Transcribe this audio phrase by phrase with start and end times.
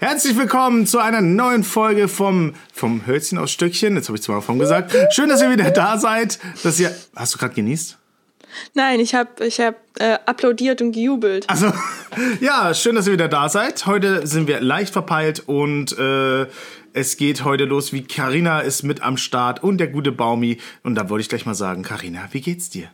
[0.00, 3.96] Herzlich willkommen zu einer neuen Folge vom, vom Hölzchen aus Stückchen.
[3.96, 4.94] Jetzt habe ich zweimal von gesagt.
[5.10, 6.38] Schön, dass ihr wieder da seid.
[6.62, 7.98] Dass ihr, hast du gerade genießt?
[8.74, 11.50] Nein, ich habe ich hab, äh, applaudiert und gejubelt.
[11.50, 11.72] Also,
[12.40, 13.86] ja, schön, dass ihr wieder da seid.
[13.86, 16.46] Heute sind wir leicht verpeilt und äh,
[16.92, 20.58] es geht heute los, wie Karina ist mit am Start und der gute Baumi.
[20.84, 22.88] Und da wollte ich gleich mal sagen, Karina, wie geht's dir?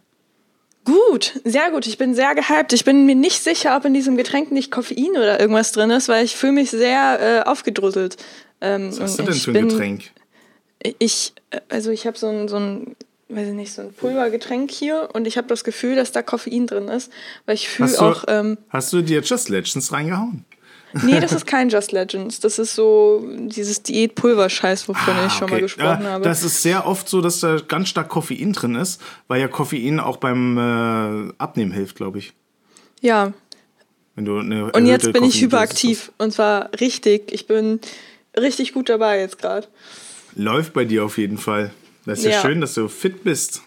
[0.85, 1.87] Gut, sehr gut.
[1.87, 2.73] Ich bin sehr gehypt.
[2.73, 6.09] Ich bin mir nicht sicher, ob in diesem Getränk nicht Koffein oder irgendwas drin ist,
[6.09, 8.17] weil ich fühle mich sehr äh, aufgedrüsselt.
[8.61, 10.03] Ähm, Was hast du denn für ein bin, Getränk?
[10.99, 11.33] Ich,
[11.71, 12.97] also ich habe so ein, so ein,
[13.31, 16.67] weiß ich nicht, so ein Pulvergetränk hier und ich habe das Gefühl, dass da Koffein
[16.67, 17.11] drin ist,
[17.47, 18.25] weil ich fühle auch.
[18.29, 20.45] Ähm, hast du dir Just Legends reingehauen?
[21.03, 22.41] Nee, das ist kein Just Legends.
[22.41, 25.55] Das ist so dieses Diätpulver-Scheiß, wovon ah, ich schon okay.
[25.55, 26.25] mal gesprochen ja, habe.
[26.25, 29.99] Das ist sehr oft so, dass da ganz stark Koffein drin ist, weil ja Koffein
[30.01, 32.33] auch beim äh, Abnehmen hilft, glaube ich.
[33.01, 33.33] Ja.
[34.17, 36.13] Und jetzt bin ich hyperaktiv.
[36.19, 37.33] Und zwar richtig.
[37.33, 37.81] Ich bin
[38.37, 39.67] richtig gut dabei jetzt gerade.
[40.37, 41.73] Läuft bei dir auf jeden Fall.
[42.07, 42.31] Das ist ja.
[42.33, 43.63] ja schön, dass du fit bist.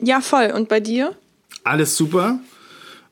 [0.00, 0.52] Ja, voll.
[0.54, 1.14] Und bei dir?
[1.64, 2.40] Alles super.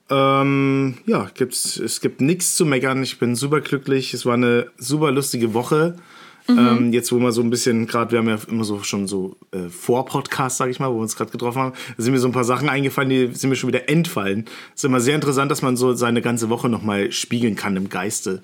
[0.09, 3.03] Ähm, ja, gibt's, es gibt nichts zu meckern.
[3.03, 4.15] Ich bin super glücklich.
[4.15, 5.97] Es war eine super lustige Woche.
[6.49, 6.59] Mhm.
[6.59, 9.37] Ähm, jetzt, wo wir so ein bisschen, gerade, wir haben ja immer so schon so
[9.51, 12.33] äh, Vor-Podcasts, sag ich mal, wo wir uns gerade getroffen haben, sind mir so ein
[12.33, 14.45] paar Sachen eingefallen, die sind mir schon wieder entfallen.
[14.69, 17.89] Es ist immer sehr interessant, dass man so seine ganze Woche nochmal spiegeln kann im
[17.89, 18.43] Geiste.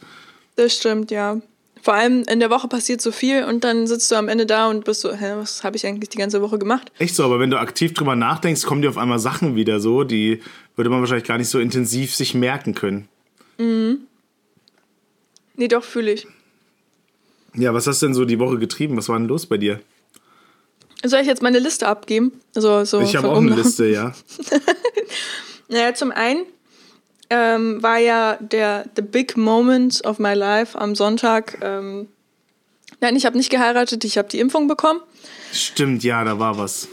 [0.56, 1.40] Das stimmt, ja.
[1.82, 4.70] Vor allem in der Woche passiert so viel und dann sitzt du am Ende da
[4.70, 6.92] und bist so, hä, was habe ich eigentlich die ganze Woche gemacht?
[6.98, 10.04] Echt so, aber wenn du aktiv drüber nachdenkst, kommen dir auf einmal Sachen wieder so,
[10.04, 10.40] die
[10.76, 13.08] würde man wahrscheinlich gar nicht so intensiv sich merken können.
[13.58, 14.06] Mhm.
[15.56, 16.26] Nee, doch, fühle ich.
[17.54, 18.96] Ja, was hast du denn so die Woche getrieben?
[18.96, 19.80] Was war denn los bei dir?
[21.04, 22.32] Soll ich jetzt meine Liste abgeben?
[22.54, 24.14] Also, so ich habe auch eine Liste, ja.
[25.68, 26.44] naja, zum einen
[27.28, 31.58] ähm, war ja der The Big Moment of My Life am Sonntag.
[31.60, 32.08] Ähm,
[33.00, 35.00] nein, ich habe nicht geheiratet, ich habe die Impfung bekommen.
[35.52, 36.88] Stimmt, ja, da war was.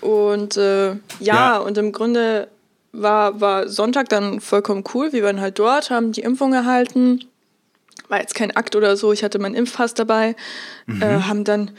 [0.00, 2.48] Und äh, ja, ja, und im Grunde
[3.00, 5.12] war, war Sonntag dann vollkommen cool.
[5.12, 7.24] Wir waren halt dort, haben die Impfung erhalten.
[8.08, 10.36] War jetzt kein Akt oder so, ich hatte meinen Impfpass dabei.
[10.86, 11.02] Mhm.
[11.02, 11.70] Äh, haben dann,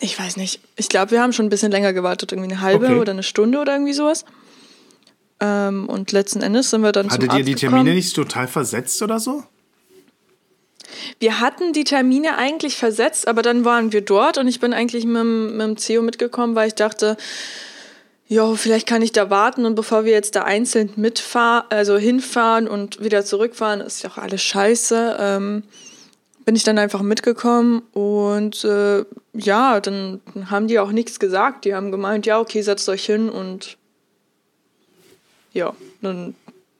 [0.00, 2.86] ich weiß nicht, ich glaube, wir haben schon ein bisschen länger gewartet, irgendwie eine halbe
[2.86, 2.98] okay.
[2.98, 4.24] oder eine Stunde oder irgendwie sowas.
[5.40, 7.96] Ähm, und letzten Endes sind wir dann Hattet zum Arzt ihr die Termine gekommen.
[7.96, 9.44] nicht total versetzt oder so?
[11.18, 15.04] Wir hatten die Termine eigentlich versetzt, aber dann waren wir dort und ich bin eigentlich
[15.04, 17.16] mit, mit dem CEO mitgekommen, weil ich dachte,
[18.32, 22.66] ja, vielleicht kann ich da warten und bevor wir jetzt da einzeln mitfahren, also hinfahren
[22.66, 25.16] und wieder zurückfahren, ist ja auch alles scheiße.
[25.20, 25.64] Ähm,
[26.46, 29.04] bin ich dann einfach mitgekommen und äh,
[29.34, 31.66] ja, dann haben die auch nichts gesagt.
[31.66, 33.76] Die haben gemeint, ja, okay, setzt euch hin und
[35.52, 36.34] ja, dann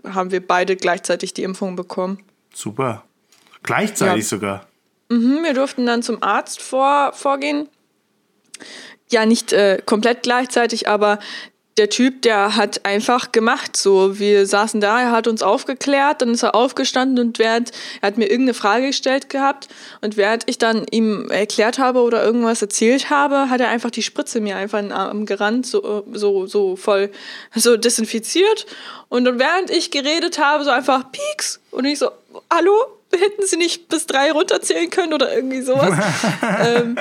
[0.04, 2.19] haben wir beide gleichzeitig die Impfung bekommen.
[2.54, 3.04] Super.
[3.62, 4.28] Gleichzeitig ja.
[4.28, 4.66] sogar.
[5.10, 7.69] Mhm, wir durften dann zum Arzt vor, vorgehen.
[9.12, 11.18] Ja, nicht äh, komplett gleichzeitig, aber
[11.76, 13.76] der Typ, der hat einfach gemacht.
[13.76, 18.08] So, wir saßen da, er hat uns aufgeklärt, dann ist er aufgestanden und während, er
[18.08, 19.68] hat mir irgendeine Frage gestellt gehabt
[20.00, 24.02] und während ich dann ihm erklärt habe oder irgendwas erzählt habe, hat er einfach die
[24.02, 27.10] Spritze mir einfach in den Arm gerannt, so, so, so voll,
[27.54, 28.66] so desinfiziert.
[29.08, 31.60] Und dann während ich geredet habe, so einfach Pieks.
[31.70, 32.10] Und ich so,
[32.50, 32.72] hallo?
[33.18, 35.92] hätten sie nicht bis drei runterzählen können oder irgendwie sowas.
[36.64, 36.96] ähm,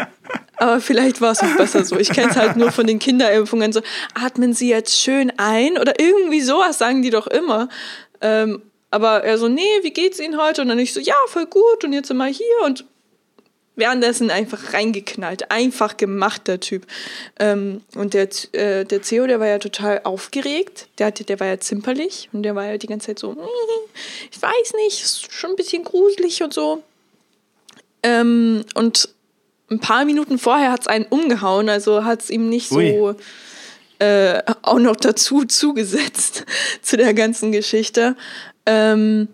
[0.62, 1.98] aber vielleicht war es auch besser so.
[1.98, 3.74] Ich kenne es halt nur von den Kinderimpfungen.
[3.74, 3.82] So,
[4.14, 7.68] atmen Sie jetzt schön ein oder irgendwie sowas sagen die doch immer.
[8.22, 8.62] Ähm,
[8.92, 10.62] aber er so, nee, wie geht's Ihnen heute?
[10.62, 11.84] Und dann ich so, ja, voll gut.
[11.84, 12.86] Und jetzt sind wir hier und
[13.76, 15.50] währenddessen einfach reingeknallt.
[15.50, 16.86] Einfach gemacht, der Typ.
[17.40, 20.90] Ähm, und der, äh, der CEO, der war ja total aufgeregt.
[21.00, 23.36] Der, hatte, der war ja zimperlich und der war ja die ganze Zeit so,
[24.32, 26.84] ich weiß nicht, ist schon ein bisschen gruselig und so.
[28.04, 29.10] Ähm, und
[29.72, 32.92] ein paar Minuten vorher hat es einen umgehauen, also hat es ihm nicht Ui.
[32.92, 33.16] so
[34.00, 36.46] äh, auch noch dazu zugesetzt
[36.82, 38.16] zu der ganzen Geschichte.
[38.66, 39.30] Ähm,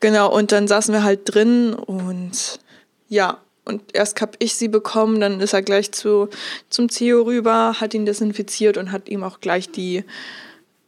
[0.00, 2.60] genau, und dann saßen wir halt drin und
[3.08, 6.28] ja, und erst habe ich sie bekommen, dann ist er gleich zu,
[6.68, 10.04] zum CEO rüber, hat ihn desinfiziert und hat ihm auch gleich die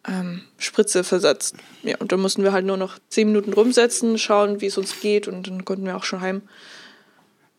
[0.06, 1.56] ähm, Spritze versetzt.
[1.82, 5.00] Ja, und dann mussten wir halt nur noch zehn Minuten rumsetzen, schauen, wie es uns
[5.00, 6.42] geht und dann konnten wir auch schon heim.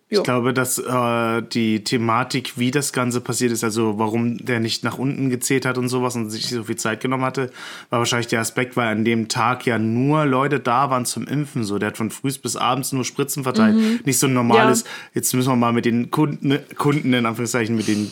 [0.09, 4.85] Ich glaube, dass äh, die Thematik, wie das Ganze passiert ist, also warum der nicht
[4.85, 7.51] nach unten gezählt hat und sowas und sich so viel Zeit genommen hatte,
[7.89, 11.65] war wahrscheinlich der Aspekt, weil an dem Tag ja nur Leute da waren zum Impfen.
[11.65, 13.75] So, der hat von früh bis abends nur Spritzen verteilt.
[13.75, 13.99] Mhm.
[14.05, 14.87] Nicht so ein normales, ja.
[15.15, 18.11] jetzt müssen wir mal mit den Kunden, Kunden in Anführungszeichen, mit den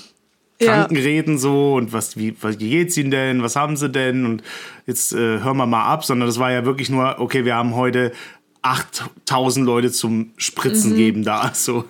[0.60, 1.02] Kranken ja.
[1.02, 4.44] reden so und was, wie, wie geht's ihnen denn, was haben sie denn und
[4.86, 7.76] jetzt äh, hören wir mal ab, sondern das war ja wirklich nur, okay, wir haben
[7.76, 8.14] heute
[8.66, 10.98] 8000 Leute zum Spritzen mhm.
[10.98, 11.52] geben da.
[11.54, 11.86] So,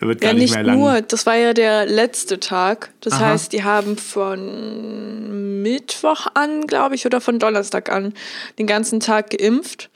[0.00, 0.78] da wird gar ja, nicht, nicht mehr lang.
[0.78, 2.90] nur, das war ja der letzte Tag.
[3.00, 3.26] Das Aha.
[3.26, 8.14] heißt, die haben von Mittwoch an, glaube ich, oder von Donnerstag an
[8.58, 9.90] den ganzen Tag geimpft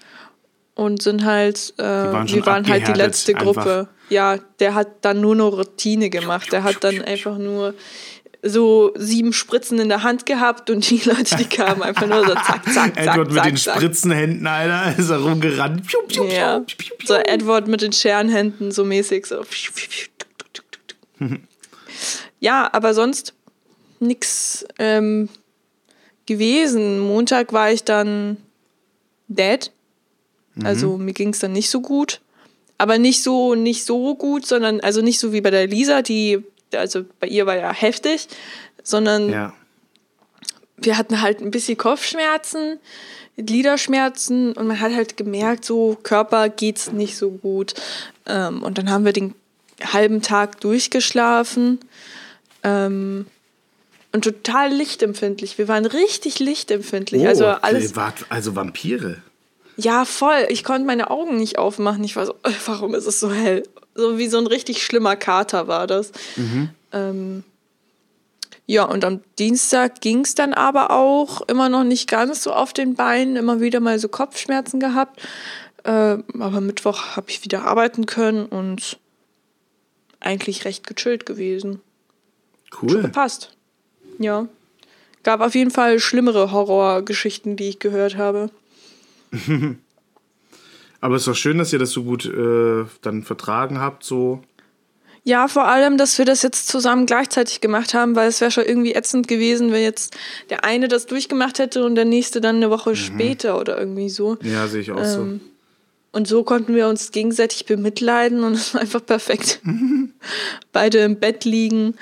[0.74, 3.60] und sind halt, äh, waren wir waren halt die letzte Gruppe.
[3.60, 3.86] Einfach.
[4.10, 6.52] Ja, der hat dann nur noch Routine gemacht.
[6.52, 7.74] Der hat dann einfach nur
[8.42, 12.34] so sieben Spritzen in der Hand gehabt und die Leute, die kamen einfach nur so
[12.34, 12.96] zack, zack, zack.
[12.96, 15.86] Edward mit den Spritzenhänden, Alter, ist er rumgerannt.
[15.86, 16.60] Piu, piu, ja.
[16.60, 19.44] Piu, so Edward mit den Scherenhänden, so mäßig, so.
[22.40, 23.34] ja, aber sonst
[23.98, 25.28] nichts ähm,
[26.26, 27.00] gewesen.
[27.00, 28.36] Montag war ich dann
[29.26, 29.72] dead.
[30.62, 31.04] Also mhm.
[31.04, 32.20] mir ging es dann nicht so gut.
[32.78, 36.44] Aber nicht so, nicht so gut, sondern also nicht so wie bei der Lisa, die
[36.74, 38.28] also bei ihr war ja heftig,
[38.82, 39.52] sondern ja.
[40.76, 42.78] wir hatten halt ein bisschen Kopfschmerzen,
[43.36, 47.74] Gliederschmerzen und man hat halt gemerkt, so Körper geht's nicht so gut.
[48.26, 49.34] Ähm, und dann haben wir den
[49.80, 51.78] halben Tag durchgeschlafen
[52.64, 53.26] ähm,
[54.12, 55.58] und total lichtempfindlich.
[55.58, 57.22] Wir waren richtig lichtempfindlich.
[57.22, 57.92] Oh, also alles.
[58.28, 59.22] Also Vampire.
[59.76, 60.46] Ja, voll.
[60.48, 62.02] Ich konnte meine Augen nicht aufmachen.
[62.02, 62.34] Ich war so,
[62.66, 63.62] warum ist es so hell?
[63.98, 66.12] So wie so ein richtig schlimmer Kater war das.
[66.36, 66.70] Mhm.
[66.92, 67.44] Ähm,
[68.64, 72.72] ja, und am Dienstag ging es dann aber auch immer noch nicht ganz so auf
[72.72, 75.20] den Beinen, immer wieder mal so Kopfschmerzen gehabt.
[75.82, 79.00] Äh, aber Mittwoch habe ich wieder arbeiten können und
[80.20, 81.80] eigentlich recht gechillt gewesen.
[82.80, 82.90] Cool.
[82.90, 83.50] Schon gepasst.
[84.20, 84.46] Ja.
[85.24, 88.50] Gab auf jeden Fall schlimmere Horrorgeschichten, die ich gehört habe.
[91.00, 94.42] Aber es ist doch schön, dass ihr das so gut äh, dann vertragen habt, so.
[95.24, 98.64] Ja, vor allem, dass wir das jetzt zusammen gleichzeitig gemacht haben, weil es wäre schon
[98.64, 100.16] irgendwie ätzend gewesen, wenn jetzt
[100.48, 102.96] der eine das durchgemacht hätte und der nächste dann eine Woche mhm.
[102.96, 104.38] später oder irgendwie so.
[104.42, 105.46] Ja, sehe ich auch ähm, so.
[106.12, 109.60] Und so konnten wir uns gegenseitig bemitleiden und es war einfach perfekt.
[110.72, 111.94] Beide im Bett liegen,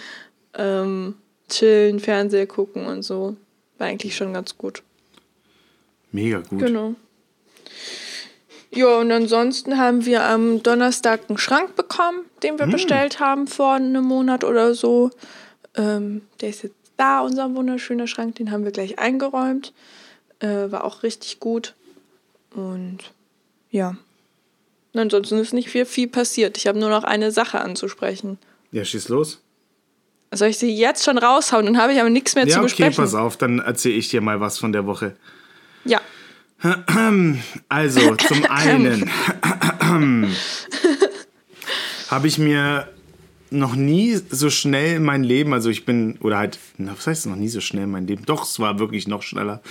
[0.55, 1.15] ähm,
[1.49, 3.37] chillen, Fernseher gucken und so.
[3.79, 4.83] War eigentlich schon ganz gut.
[6.13, 6.61] Mega gut.
[6.61, 6.95] Genau.
[8.77, 12.71] Ja, und ansonsten haben wir am Donnerstag einen Schrank bekommen, den wir mm.
[12.71, 15.11] bestellt haben vor einem Monat oder so.
[15.77, 19.73] Ähm, der ist jetzt da, unser wunderschöner Schrank, den haben wir gleich eingeräumt.
[20.41, 21.75] Äh, war auch richtig gut.
[22.55, 22.99] Und
[23.71, 23.97] ja.
[24.95, 26.59] Ansonsten ist nicht viel, viel passiert.
[26.59, 28.39] Ich habe nur noch eine Sache anzusprechen.
[28.73, 29.41] Ja, schieß los.
[30.33, 31.65] Soll ich sie jetzt schon raushauen?
[31.65, 32.93] Dann habe ich aber nichts mehr ja, zu besprechen.
[32.93, 35.17] Okay, pass auf, dann erzähle ich dir mal was von der Woche.
[35.87, 36.03] Ja.
[37.69, 39.11] Also, zum einen
[42.09, 42.89] habe ich mir
[43.51, 47.49] noch nie so schnell mein Leben, also ich bin, oder halt, was heißt noch nie
[47.49, 48.25] so schnell mein Leben?
[48.27, 49.63] Doch, es war wirklich noch schneller.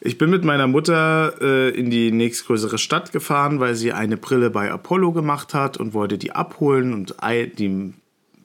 [0.00, 4.50] Ich bin mit meiner Mutter äh, in die nächstgrößere Stadt gefahren, weil sie eine Brille
[4.50, 7.14] bei Apollo gemacht hat und wollte die abholen und
[7.58, 7.94] die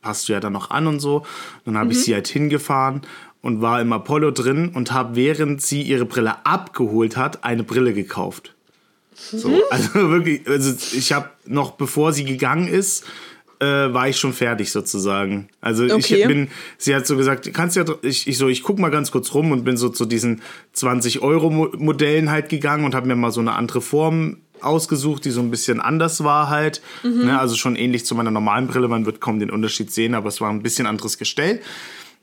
[0.01, 1.25] passt ja dann noch an und so.
[1.65, 1.92] Dann habe mhm.
[1.92, 3.01] ich sie halt hingefahren
[3.45, 7.94] und war im Apollo drin und habe, während sie ihre Brille abgeholt hat, eine Brille
[7.94, 8.56] gekauft.
[9.13, 9.62] So, mhm.
[9.69, 13.06] also wirklich, also ich habe noch bevor sie gegangen ist,
[13.59, 15.47] äh, war ich schon fertig sozusagen.
[15.62, 16.21] Also okay.
[16.21, 16.47] ich bin,
[16.80, 19.51] sie hat so gesagt, kannst ja, ich, ich so, ich guck mal ganz kurz rum
[19.51, 20.42] und bin so zu diesen
[20.74, 25.30] 20 Euro Modellen halt gegangen und habe mir mal so eine andere Form ausgesucht, die
[25.30, 26.81] so ein bisschen anders war halt.
[27.03, 27.25] Mhm.
[27.25, 30.30] Ne, also schon ähnlich zu meiner normalen Brille, man wird kaum den Unterschied sehen, aber
[30.30, 31.61] es war ein bisschen anderes Gestell.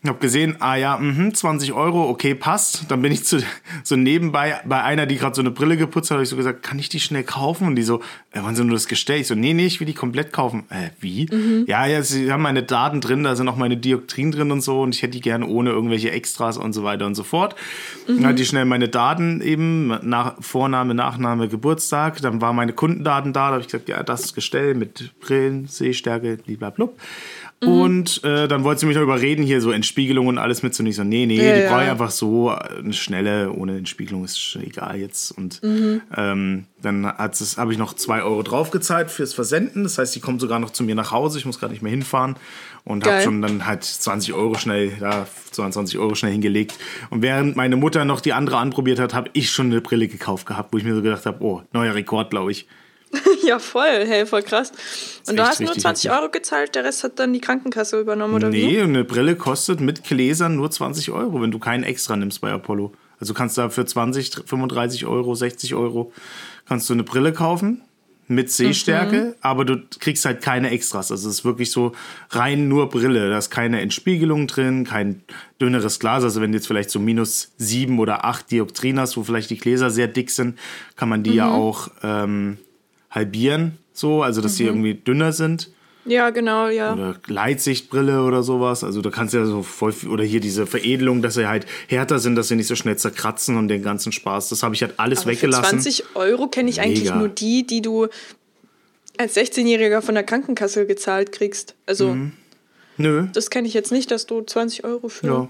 [0.05, 2.87] Ich habe gesehen, ah ja, mh, 20 Euro, okay, passt.
[2.89, 3.41] Dann bin ich zu,
[3.85, 6.65] so nebenbei bei einer, die gerade so eine Brille geputzt hat, habe ich so gesagt,
[6.65, 7.69] kann ich die schnell kaufen?
[7.69, 8.01] Und die so,
[8.33, 9.21] äh, wann sind nur das Gestell?
[9.21, 10.65] Ich so, nee, nee, ich will die komplett kaufen.
[10.71, 11.29] Äh, wie?
[11.31, 11.67] Mhm.
[11.69, 14.83] Ja, ja, sie haben meine Daten drin, da sind auch meine Dioptrien drin und so
[14.83, 17.55] und ich hätte die gerne ohne irgendwelche Extras und so weiter und so fort.
[18.09, 18.17] Mhm.
[18.17, 22.21] Dann hatte ich schnell meine Daten eben, nach, Vorname, Nachname, Geburtstag.
[22.23, 26.39] Dann waren meine Kundendaten da, da habe ich gesagt, ja, das Gestell mit Brillen, Sehstärke,
[26.45, 26.89] blablabla.
[27.63, 27.69] Mhm.
[27.69, 30.91] Und äh, dann wollte sie mich noch überreden, hier so Entspiegelung und alles mitzunehmen.
[30.91, 31.71] Ich so, nee, nee, ja, die ja.
[31.71, 35.31] brauche ich einfach so eine schnelle, ohne Entspiegelung ist egal jetzt.
[35.31, 36.03] Und mhm.
[36.17, 39.85] ähm, dann habe ich noch zwei Euro draufgezahlt fürs Versenden.
[39.85, 41.39] Das heißt, die kommt sogar noch zu mir nach Hause.
[41.39, 42.37] Ich muss gerade nicht mehr hinfahren.
[42.85, 46.77] Und habe schon dann halt 20 Euro schnell, ja, 22 Euro schnell hingelegt.
[47.11, 50.47] Und während meine Mutter noch die andere anprobiert hat, habe ich schon eine Brille gekauft
[50.47, 52.67] gehabt, wo ich mir so gedacht habe, oh, neuer Rekord, glaube ich.
[53.47, 54.73] ja, voll, hey, voll krass.
[55.29, 58.49] Und du hast nur 20 Euro gezahlt, der Rest hat dann die Krankenkasse übernommen, oder
[58.49, 58.67] nee, wie?
[58.77, 62.51] Nee, eine Brille kostet mit Gläsern nur 20 Euro, wenn du keinen extra nimmst bei
[62.51, 62.93] Apollo.
[63.21, 66.13] Also kannst du da für 20, 35 Euro, 60 Euro
[66.67, 67.83] kannst du eine Brille kaufen
[68.29, 69.35] mit Sehstärke, mhm.
[69.43, 71.11] aber du kriegst halt keine Extras.
[71.11, 71.93] Also es ist wirklich so
[72.31, 73.31] rein nur Brille.
[73.31, 75.23] Da ist keine Entspiegelung drin, kein
[75.61, 76.25] dünneres Glas.
[76.25, 79.59] Also wenn du jetzt vielleicht so minus sieben oder acht Dioptrien hast, wo vielleicht die
[79.59, 80.59] Gläser sehr dick sind,
[80.97, 81.37] kann man die mhm.
[81.37, 82.59] ja auch ähm,
[83.13, 84.57] halbieren, so, also dass mhm.
[84.57, 85.71] sie irgendwie dünner sind.
[86.05, 86.95] Ja, genau, ja.
[86.95, 88.83] Oder Gleitsichtbrille oder sowas.
[88.83, 92.19] Also da kannst du ja so voll oder hier diese Veredelung, dass sie halt härter
[92.19, 94.49] sind, dass sie nicht so schnell zerkratzen und den ganzen Spaß.
[94.49, 95.65] Das habe ich halt alles Aber weggelassen.
[95.65, 96.89] Für 20 Euro kenne ich Mega.
[96.89, 98.09] eigentlich nur die, die du
[99.17, 101.77] als 16-Jähriger von der Krankenkasse gezahlt kriegst.
[101.87, 102.33] Also mhm.
[102.97, 103.29] Nö.
[103.33, 105.27] Das kenne ich jetzt nicht, dass du 20 Euro für.
[105.27, 105.49] Ja,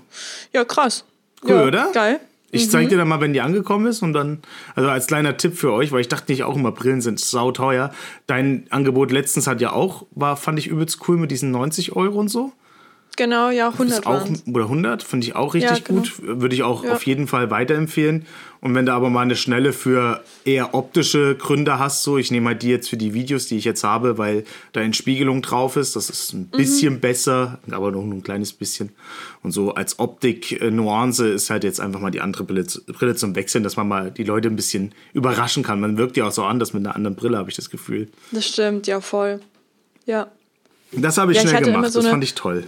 [0.52, 1.04] ja krass.
[1.42, 1.90] Cool, ja, oder?
[1.92, 2.20] Geil.
[2.54, 4.42] Ich zeig dir dann mal, wenn die angekommen ist und dann,
[4.74, 7.90] also als kleiner Tipp für euch, weil ich dachte nicht auch immer, Brillen sind sauteuer.
[8.26, 12.20] Dein Angebot letztens hat ja auch, war, fand ich übelst cool mit diesen 90 Euro
[12.20, 12.52] und so.
[13.16, 16.00] Genau, ja, 100 auch, Oder 100, finde ich auch richtig ja, genau.
[16.00, 16.14] gut.
[16.22, 16.94] Würde ich auch ja.
[16.94, 18.24] auf jeden Fall weiterempfehlen.
[18.62, 22.50] Und wenn du aber mal eine Schnelle für eher optische Gründe hast, so, ich nehme
[22.50, 25.94] halt die jetzt für die Videos, die ich jetzt habe, weil da Entspiegelung drauf ist.
[25.94, 27.00] Das ist ein bisschen mhm.
[27.00, 28.90] besser, aber noch ein kleines bisschen.
[29.42, 33.62] Und so als Optik-Nuance ist halt jetzt einfach mal die andere Brille, Brille zum Wechseln,
[33.62, 35.80] dass man mal die Leute ein bisschen überraschen kann.
[35.80, 38.08] Man wirkt ja auch so anders mit einer anderen Brille, habe ich das Gefühl.
[38.30, 39.40] Das stimmt, ja, voll.
[40.06, 40.28] Ja.
[40.92, 42.64] Das habe ich ja, schnell ich gemacht, so das fand ich toll.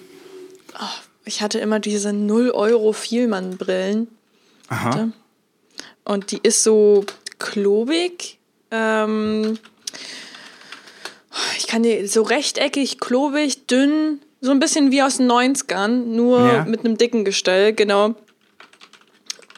[0.74, 4.08] Oh, ich hatte immer diese 0 Euro Vielmann-Brillen.
[4.68, 5.08] Aha.
[6.04, 7.04] Und die ist so
[7.38, 8.38] klobig.
[8.70, 9.58] Ähm,
[11.58, 16.40] ich kann die so rechteckig, klobig, dünn, so ein bisschen wie aus den 90ern, nur
[16.40, 16.64] ja.
[16.64, 18.14] mit einem dicken Gestell, genau.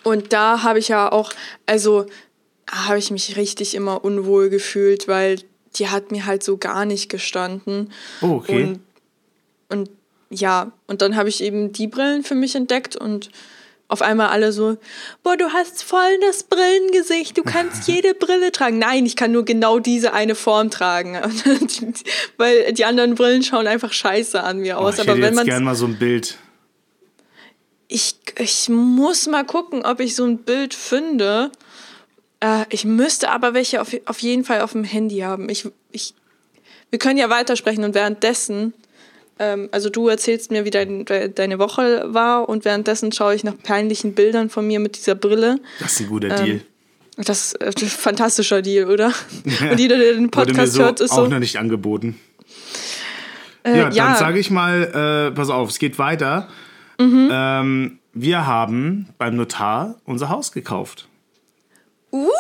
[0.05, 1.33] Und da habe ich ja auch,
[1.67, 2.07] also
[2.71, 5.41] habe ich mich richtig immer unwohl gefühlt, weil
[5.77, 7.93] die hat mir halt so gar nicht gestanden.
[8.23, 8.65] Oh, okay.
[8.65, 8.81] Und,
[9.69, 9.91] und
[10.31, 13.31] ja, und dann habe ich eben die Brillen für mich entdeckt und
[13.89, 14.77] auf einmal alle so,
[15.23, 18.79] boah, du hast voll das Brillengesicht, du kannst jede Brille tragen.
[18.79, 21.17] Nein, ich kann nur genau diese eine Form tragen.
[22.37, 24.99] Weil die anderen Brillen schauen einfach scheiße an mir aus.
[24.99, 25.47] Oh, ich Aber wenn man.
[25.47, 26.37] gerne mal so ein Bild.
[27.89, 31.53] Ich, ich muss mal gucken, ob ich so ein Bild finde.
[32.41, 35.49] Äh, ich müsste aber welche auf, auf jeden Fall auf dem Handy haben.
[35.49, 36.15] Ich, ich,
[36.91, 38.75] wir können ja weitersprechen und währenddessen
[39.39, 43.57] ähm, also du erzählst mir, wie dein, deine Woche war und währenddessen schaue ich nach
[43.63, 45.59] peinlichen Bildern von mir mit dieser Brille.
[45.79, 46.61] Das ist ein guter ähm, Deal.
[47.19, 49.13] Das ist ein fantastischer Deal, oder?
[49.71, 51.23] und jeder, der den Podcast so hört, ist so.
[51.23, 52.19] Auch noch nicht angeboten.
[53.63, 56.49] Äh, ja, ja, dann sage ich mal, äh, pass auf, es geht weiter.
[57.01, 57.29] Mhm.
[57.33, 61.09] Ähm, wir haben beim Notar unser Haus gekauft.
[62.13, 62.31] Uh!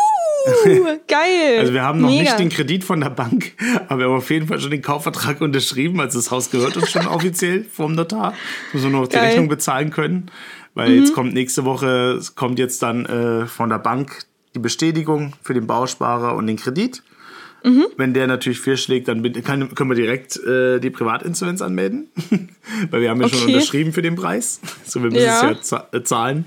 [1.08, 1.58] geil.
[1.58, 2.22] Also wir haben noch Mega.
[2.22, 3.52] nicht den Kredit von der Bank,
[3.88, 6.00] aber wir haben auf jeden Fall schon den Kaufvertrag unterschrieben.
[6.00, 8.34] Also das Haus gehört uns schon offiziell vom Notar.
[8.72, 10.30] Müssen wir nur noch die Rechnung bezahlen können.
[10.74, 10.98] Weil mhm.
[11.00, 14.24] jetzt kommt nächste Woche, kommt jetzt dann äh, von der Bank
[14.54, 17.02] die Bestätigung für den Bausparer und den Kredit.
[17.64, 17.86] Mhm.
[17.96, 22.08] Wenn der natürlich fehlschlägt, dann kann, können wir direkt äh, die Privatinsolvenz anmelden.
[22.90, 23.36] Weil wir haben ja okay.
[23.36, 24.60] schon unterschrieben für den Preis.
[24.84, 25.50] So, wir müssen ja.
[25.50, 26.44] es ja zahlen.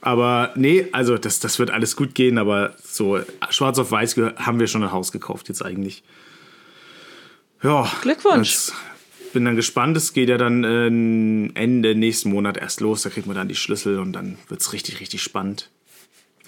[0.00, 4.60] Aber nee, also das, das wird alles gut gehen, aber so schwarz auf weiß haben
[4.60, 6.02] wir schon ein Haus gekauft jetzt eigentlich.
[7.62, 7.90] Ja.
[8.02, 8.70] Glückwunsch.
[9.32, 9.96] bin dann gespannt.
[9.96, 10.86] Es geht ja dann äh,
[11.60, 13.02] Ende nächsten Monat erst los.
[13.02, 15.70] Da kriegt man dann die Schlüssel und dann wird es richtig, richtig spannend.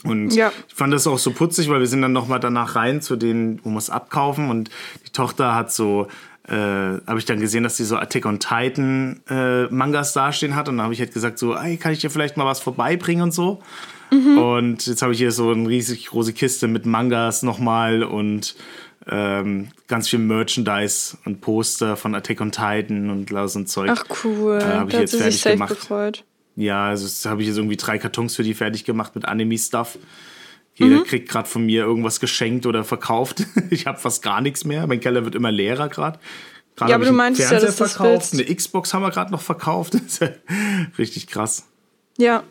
[0.02, 0.50] Und ja.
[0.66, 3.60] ich fand das auch so putzig, weil wir sind dann nochmal danach rein zu denen,
[3.64, 4.48] wo wir es abkaufen.
[4.48, 4.70] Und
[5.06, 6.08] die Tochter hat so
[6.48, 10.68] äh, habe ich dann gesehen, dass die so Attack on Titan äh, Mangas dastehen hat
[10.68, 13.22] und dann habe ich halt gesagt so, ey, kann ich dir vielleicht mal was vorbeibringen
[13.22, 13.62] und so.
[14.10, 14.38] Mhm.
[14.38, 18.56] Und jetzt habe ich hier so eine riesig große Kiste mit Mangas nochmal und
[19.06, 23.90] ähm, ganz viel Merchandise und Poster von Attack on Titan und so ein Zeug.
[23.92, 25.74] Ach cool, äh, habe ich jetzt fertig gemacht.
[25.74, 26.24] Gefreut.
[26.56, 29.98] Ja, also habe ich jetzt irgendwie drei Kartons für die fertig gemacht mit Anime-Stuff.
[30.80, 31.04] Jeder mhm.
[31.04, 33.44] kriegt gerade von mir irgendwas geschenkt oder verkauft.
[33.70, 34.86] ich habe fast gar nichts mehr.
[34.86, 36.18] Mein Keller wird immer leerer gerade.
[36.80, 39.94] Ja, aber du meinst Fernseher ja, dass verkauft, eine Xbox haben wir gerade noch verkauft.
[40.98, 41.66] Richtig krass.
[42.16, 42.42] Ja.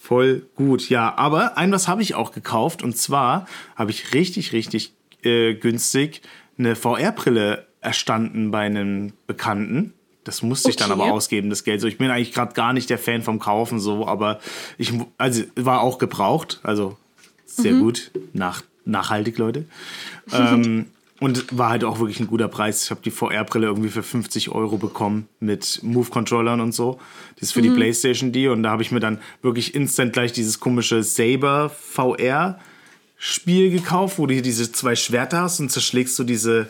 [0.00, 1.14] Voll gut, ja.
[1.16, 3.46] Aber ein was habe ich auch gekauft und zwar
[3.76, 6.22] habe ich richtig, richtig äh, günstig
[6.58, 9.94] eine VR-Brille erstanden bei einem Bekannten.
[10.24, 10.70] Das musste okay.
[10.70, 11.80] ich dann aber ausgeben, das Geld.
[11.80, 14.40] So, ich bin eigentlich gerade gar nicht der Fan vom Kaufen, so, aber
[14.78, 16.96] ich also war auch gebraucht, also
[17.44, 17.80] sehr mhm.
[17.80, 19.66] gut, nach, nachhaltig, Leute.
[20.32, 20.86] ähm,
[21.22, 22.84] und war halt auch wirklich ein guter Preis.
[22.84, 26.98] Ich habe die VR-Brille irgendwie für 50 Euro bekommen mit Move-Controllern und so.
[27.36, 27.64] Das ist für mhm.
[27.64, 28.48] die PlayStation die.
[28.48, 34.26] Und da habe ich mir dann wirklich instant gleich dieses komische Saber VR-Spiel gekauft, wo
[34.26, 36.66] du hier diese zwei Schwerter hast und zerschlägst du diese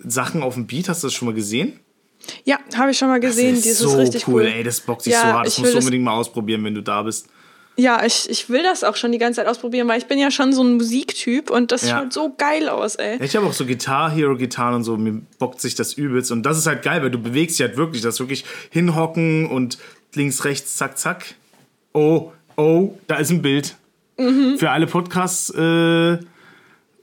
[0.00, 0.88] Sachen auf dem Beat.
[0.88, 1.78] Hast du das schon mal gesehen?
[2.44, 3.54] Ja, habe ich schon mal gesehen.
[3.54, 4.42] Das ist, so richtig cool.
[4.42, 4.46] cool.
[4.46, 5.46] Ey, das bockt sich ja, so hart.
[5.46, 7.28] Das musst du unbedingt mal ausprobieren, wenn du da bist.
[7.78, 10.30] Ja, ich, ich will das auch schon die ganze Zeit ausprobieren, weil ich bin ja
[10.30, 11.98] schon so ein Musiktyp und das ja.
[11.98, 13.22] schaut so geil aus, ey.
[13.22, 16.42] Ich habe auch so Guitar Hero Gitarren und so, mir bockt sich das übelst und
[16.44, 19.76] das ist halt geil, weil du bewegst dich halt wirklich, das wirklich hinhocken und
[20.14, 21.34] links, rechts, zack, zack.
[21.92, 23.76] Oh, oh, da ist ein Bild.
[24.16, 24.56] Mhm.
[24.58, 26.18] Für alle Podcasts äh,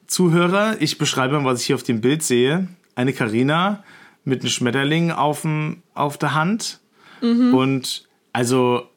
[0.08, 2.68] Zuhörer, ich beschreibe mal, was ich hier auf dem Bild sehe.
[2.96, 3.84] Eine Karina
[4.24, 6.80] mit einem Schmetterling aufm, auf der Hand.
[7.22, 7.54] Mhm.
[7.54, 8.90] Und also,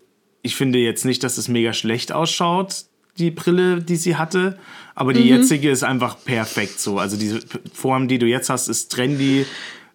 [0.42, 2.84] ich finde jetzt nicht, dass es mega schlecht ausschaut,
[3.18, 4.58] die Brille, die sie hatte.
[4.94, 5.40] Aber die mhm.
[5.40, 6.98] jetzige ist einfach perfekt so.
[6.98, 7.40] Also diese
[7.72, 9.46] Form, die du jetzt hast, ist trendy.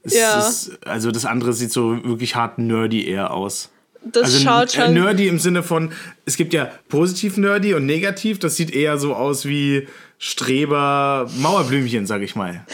[0.05, 0.39] Ja.
[0.39, 3.69] Ist, also das andere sieht so wirklich hart nerdy eher aus.
[4.03, 4.93] Das also schaut schon.
[4.93, 5.91] Nerdy im Sinne von,
[6.25, 8.39] es gibt ja positiv nerdy und negativ.
[8.39, 12.65] Das sieht eher so aus wie Streber Mauerblümchen, sag ich mal.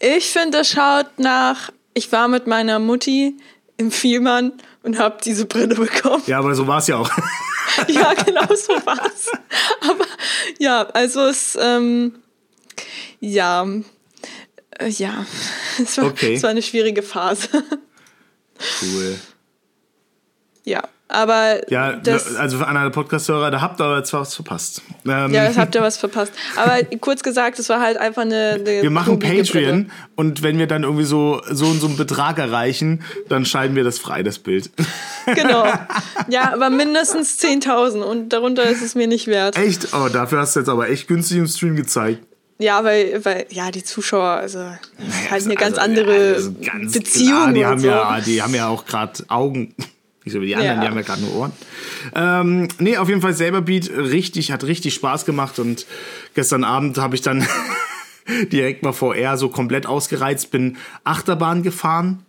[0.00, 3.36] Ich finde, das schaut nach, ich war mit meiner Mutti
[3.76, 6.22] im Vielmann und habe diese Brille bekommen.
[6.26, 7.10] Ja, aber so war es ja auch.
[7.88, 9.30] ja, genau so war es.
[9.80, 10.04] Aber
[10.58, 12.16] ja, also es, ähm,
[13.20, 13.66] ja,
[14.78, 15.24] äh, ja,
[15.82, 16.34] es war, okay.
[16.34, 17.48] es war eine schwierige Phase.
[18.82, 19.18] Cool.
[20.64, 21.70] Ja, aber.
[21.70, 22.00] Ja,
[22.38, 24.82] also für alle Podcast-Hörer, da habt ihr aber jetzt was verpasst.
[25.06, 25.32] Ähm.
[25.32, 26.32] Ja, das habt ihr was verpasst.
[26.56, 28.58] Aber kurz gesagt, es war halt einfach eine.
[28.60, 29.86] eine wir machen Patreon Brille.
[30.16, 33.84] und wenn wir dann irgendwie so, so und so einen Betrag erreichen, dann schalten wir
[33.84, 34.70] das frei, das Bild.
[35.34, 35.64] Genau.
[36.28, 39.56] Ja, aber mindestens 10.000 und darunter ist es mir nicht wert.
[39.56, 39.88] Echt?
[39.92, 42.24] Oh, dafür hast du jetzt aber echt günstig im Stream gezeigt.
[42.60, 44.78] Ja, weil, weil ja, die Zuschauer, also naja,
[45.30, 47.28] halt eine ganz also, andere ja, ganz Beziehung.
[47.28, 47.86] Klar, die, haben so.
[47.86, 49.74] ja, die haben ja auch gerade Augen.
[50.24, 50.82] Nicht so wie die anderen, ja.
[50.82, 51.52] die haben ja gerade nur Ohren.
[52.14, 55.86] Ähm, nee, auf jeden Fall selber Beat, richtig, hat richtig Spaß gemacht und
[56.34, 57.46] gestern Abend habe ich dann
[58.52, 62.24] direkt mal VR so komplett ausgereizt, bin Achterbahn gefahren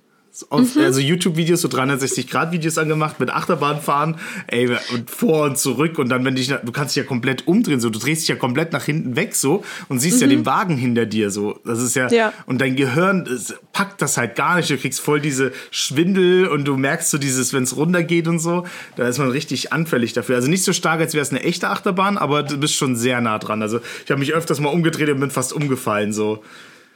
[0.50, 0.84] auf, mhm.
[0.84, 4.16] also YouTube-Videos, so 360-Grad-Videos angemacht mit Achterbahnfahren,
[4.48, 7.80] ey, und vor und zurück und dann, wenn dich, du kannst dich ja komplett umdrehen,
[7.80, 10.22] so, du drehst dich ja komplett nach hinten weg, so, und siehst mhm.
[10.22, 12.34] ja den Wagen hinter dir, so, das ist ja, ja.
[12.46, 16.66] und dein Gehirn das packt das halt gar nicht, du kriegst voll diese Schwindel und
[16.66, 20.36] du merkst so dieses, wenn es runtergeht und so, da ist man richtig anfällig dafür,
[20.36, 23.22] also nicht so stark, als wäre es eine echte Achterbahn, aber du bist schon sehr
[23.22, 26.44] nah dran, also ich habe mich öfters mal umgedreht und bin fast umgefallen, so.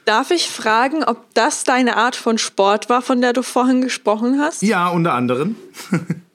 [0.06, 4.40] Darf ich fragen, ob das deine Art von Sport war, von der du vorhin gesprochen
[4.40, 4.62] hast?
[4.62, 5.56] Ja, unter anderem.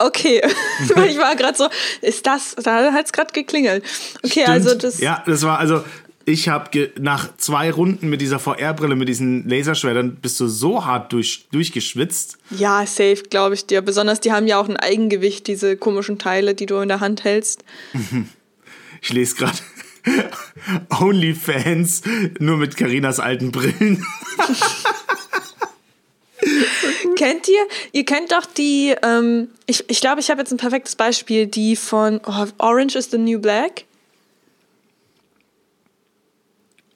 [0.00, 0.40] Okay,
[1.08, 1.68] ich war gerade so,
[2.02, 3.84] ist das, da hat es gerade geklingelt.
[4.18, 4.48] Okay, Stimmt.
[4.48, 5.00] also das.
[5.00, 5.82] Ja, das war, also
[6.24, 11.12] ich habe nach zwei Runden mit dieser VR-Brille, mit diesen Laserschwertern, bist du so hart
[11.12, 12.38] durch, durchgeschwitzt.
[12.50, 13.80] Ja, safe, glaube ich dir.
[13.80, 17.24] Besonders die haben ja auch ein Eigengewicht, diese komischen Teile, die du in der Hand
[17.24, 17.64] hältst.
[19.00, 19.56] Ich lese gerade,
[21.00, 22.02] Onlyfans
[22.38, 24.04] nur mit Karinas alten Brillen.
[27.18, 27.66] kennt ihr?
[27.92, 31.46] Ihr kennt doch die, ähm, ich glaube, ich, glaub, ich habe jetzt ein perfektes Beispiel,
[31.46, 33.84] die von oh, Orange is the New Black.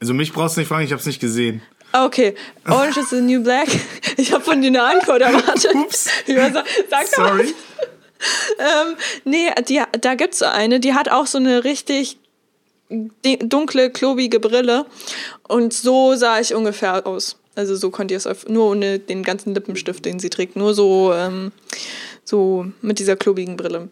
[0.01, 1.63] Also mich brauchst du nicht fragen, ich habe es nicht gesehen.
[1.93, 2.35] Okay,
[2.67, 3.69] Orange is the New Black.
[4.19, 5.75] Ich habe von dir eine Antwort erwartet.
[5.75, 6.09] Ups.
[6.27, 7.55] Sag, sag Sorry.
[8.59, 12.19] ähm, nee, die, da gibt es so eine, die hat auch so eine richtig
[13.43, 14.87] dunkle, klobige Brille.
[15.49, 17.37] Und so sah ich ungefähr aus.
[17.55, 20.57] Also so konnte ich es nur ohne den ganzen Lippenstift, den sie trägt.
[20.57, 21.53] Nur so, ähm,
[22.25, 23.89] so mit dieser klobigen Brille.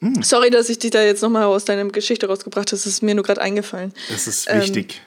[0.00, 0.22] Hm.
[0.22, 2.76] Sorry, dass ich dich da jetzt nochmal aus deiner Geschichte rausgebracht habe.
[2.76, 3.92] Das ist mir nur gerade eingefallen.
[4.10, 4.94] Das ist wichtig.
[4.94, 5.02] Ähm,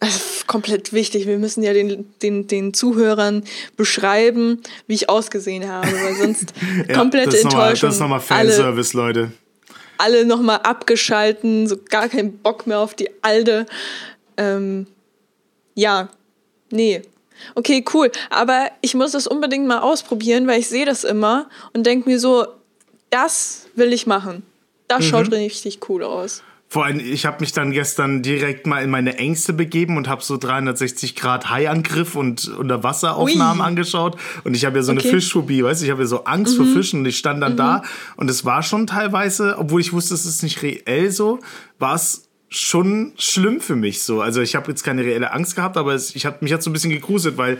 [0.00, 1.26] also komplett wichtig.
[1.28, 3.44] Wir müssen ja den, den, den Zuhörern
[3.76, 6.54] beschreiben, wie ich ausgesehen habe, weil sonst
[6.88, 7.58] ja, komplette das Enttäuschung.
[7.58, 9.32] Mal, das ist nochmal Fanservice, Leute
[10.02, 13.66] alle nochmal abgeschalten, so gar keinen Bock mehr auf die alte.
[14.36, 14.86] Ähm,
[15.74, 16.08] ja,
[16.70, 17.02] nee.
[17.54, 18.10] Okay, cool.
[18.28, 22.18] Aber ich muss das unbedingt mal ausprobieren, weil ich sehe das immer und denke mir
[22.18, 22.46] so,
[23.10, 24.42] das will ich machen.
[24.88, 25.08] Das mhm.
[25.08, 26.42] schaut richtig cool aus.
[26.72, 30.22] Vor allem, ich habe mich dann gestern direkt mal in meine Ängste begeben und habe
[30.22, 33.66] so 360 Grad Haiangriff und Unterwasseraufnahmen Ui.
[33.66, 34.16] angeschaut.
[34.44, 35.02] Und ich habe ja so okay.
[35.02, 36.64] eine Fischphobie, weißt du, ich habe ja so Angst mhm.
[36.64, 37.56] vor Fischen und ich stand dann mhm.
[37.58, 37.82] da
[38.16, 41.40] und es war schon teilweise, obwohl ich wusste, es ist nicht reell so,
[41.78, 44.22] war es schon schlimm für mich so.
[44.22, 46.70] Also ich habe jetzt keine reelle Angst gehabt, aber es, ich hab, mich hat so
[46.70, 47.58] ein bisschen gegruselt, weil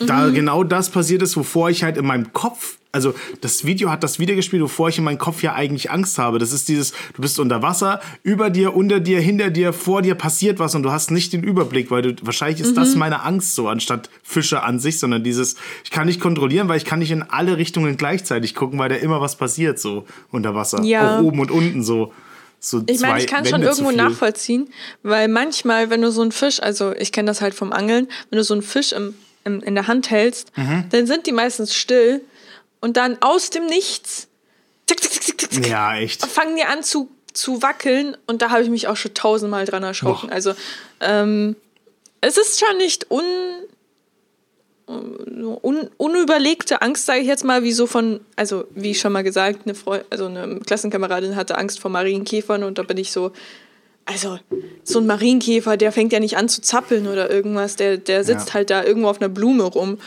[0.00, 0.06] mhm.
[0.06, 4.02] da genau das passiert ist, wovor ich halt in meinem Kopf also das Video hat
[4.02, 6.38] das wiedergespielt, wovor ich in meinem Kopf ja eigentlich Angst habe.
[6.38, 10.14] Das ist dieses, du bist unter Wasser, über dir, unter dir, hinter dir, vor dir
[10.14, 12.76] passiert was und du hast nicht den Überblick, weil du wahrscheinlich ist mhm.
[12.76, 16.78] das meine Angst so, anstatt Fische an sich, sondern dieses, ich kann nicht kontrollieren, weil
[16.78, 20.54] ich kann nicht in alle Richtungen gleichzeitig gucken, weil da immer was passiert so unter
[20.54, 20.82] Wasser.
[20.82, 21.18] Ja.
[21.18, 22.12] Auch oben und unten so.
[22.58, 24.68] So ich meine, ich kann es schon irgendwo nachvollziehen,
[25.02, 28.38] weil manchmal, wenn du so einen Fisch, also ich kenne das halt vom Angeln, wenn
[28.38, 30.84] du so einen Fisch im, im in der Hand hältst, mhm.
[30.90, 32.22] dann sind die meistens still
[32.80, 34.28] und dann aus dem Nichts
[34.86, 36.24] tick, tick, tick, tick, tick, ja, echt.
[36.26, 39.82] fangen die an zu, zu wackeln und da habe ich mich auch schon tausendmal dran
[39.82, 40.28] erschrocken.
[40.28, 40.34] Boah.
[40.34, 40.54] Also
[41.00, 41.56] ähm,
[42.20, 43.24] es ist schon nicht un,
[44.86, 49.60] un, unüberlegte Angst, sage ich jetzt mal, wie so von, also wie schon mal gesagt,
[49.64, 53.32] eine Freu also eine Klassenkameradin hatte Angst vor Marienkäfern und da bin ich so,
[54.04, 54.38] also
[54.84, 58.48] so ein Marienkäfer, der fängt ja nicht an zu zappeln oder irgendwas, der, der sitzt
[58.48, 58.54] ja.
[58.54, 59.98] halt da irgendwo auf einer Blume rum.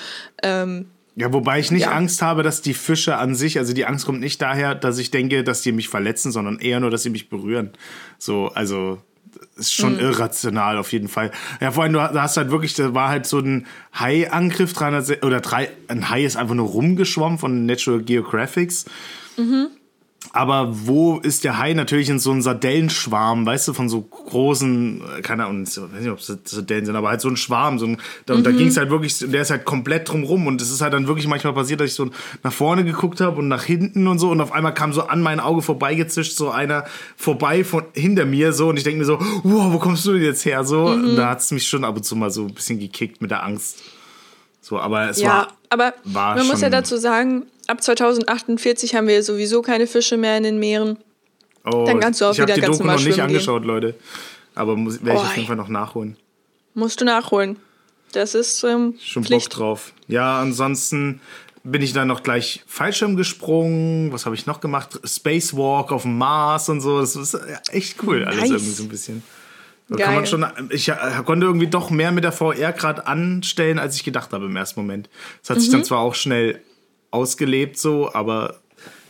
[0.41, 1.91] Ähm, ja, wobei ich nicht ja.
[1.91, 5.12] Angst habe, dass die Fische an sich, also die Angst kommt nicht daher, dass ich
[5.12, 7.71] denke, dass die mich verletzen, sondern eher nur, dass sie mich berühren.
[8.17, 8.99] So, also
[9.58, 9.99] ist schon mhm.
[9.99, 11.32] irrational auf jeden Fall.
[11.60, 15.41] Ja, vor allem, du hast halt wirklich, da war halt so ein Hai-Angriff, 300, oder
[15.41, 18.86] drei, ein Hai ist einfach nur rumgeschwommen von Natural Geographics.
[19.36, 19.67] Mhm.
[20.32, 25.01] Aber wo ist der Hai natürlich in so einem Sardellenschwarm, weißt du, von so großen,
[25.17, 27.79] äh, keine Ahnung, ich weiß nicht, ob es Sardellen sind, aber halt so ein Schwarm.
[27.79, 28.58] So ein, da, Und da mhm.
[28.58, 30.45] ging es halt wirklich, der ist halt komplett drumrum.
[30.45, 32.12] Und es ist halt dann wirklich manchmal passiert, dass ich so
[32.43, 34.29] nach vorne geguckt habe und nach hinten und so.
[34.29, 36.86] Und auf einmal kam so an mein Auge vorbeigezischt, so einer
[37.17, 38.69] vorbei von hinter mir so.
[38.69, 40.63] Und ich denke mir so, wow, wo kommst du denn jetzt her?
[40.63, 41.10] So, mhm.
[41.10, 43.32] und da hat es mich schon ab und zu mal so ein bisschen gekickt mit
[43.32, 43.82] der Angst.
[44.62, 45.48] So, aber es ja, war.
[45.69, 50.38] Aber war man muss ja dazu sagen, ab 2048 haben wir sowieso keine Fische mehr
[50.38, 50.98] in den Meeren.
[51.65, 53.67] Oh, Dann kannst du auch ich wieder die ganz Doku normal noch nicht angeschaut, gehen.
[53.67, 53.95] Leute.
[54.56, 56.17] Aber muss, werde ich oh, auf jeden Fall noch nachholen.
[56.74, 57.58] Musst du nachholen.
[58.12, 59.50] Das ist ähm, schon Pflicht.
[59.50, 59.93] Bock drauf.
[60.08, 61.22] Ja, ansonsten
[61.63, 64.12] bin ich dann noch gleich Fallschirm gesprungen.
[64.12, 65.00] Was habe ich noch gemacht?
[65.04, 67.00] Spacewalk auf dem Mars und so.
[67.00, 67.38] Das ist
[67.72, 68.50] echt cool, alles nice.
[68.50, 69.24] irgendwie so ein bisschen.
[69.89, 73.80] Da kann man schon, ich äh, konnte irgendwie doch mehr mit der VR gerade anstellen,
[73.80, 75.10] als ich gedacht habe im ersten Moment.
[75.41, 75.62] Das hat mhm.
[75.62, 76.62] sich dann zwar auch schnell
[77.12, 78.60] ausgelebt so, aber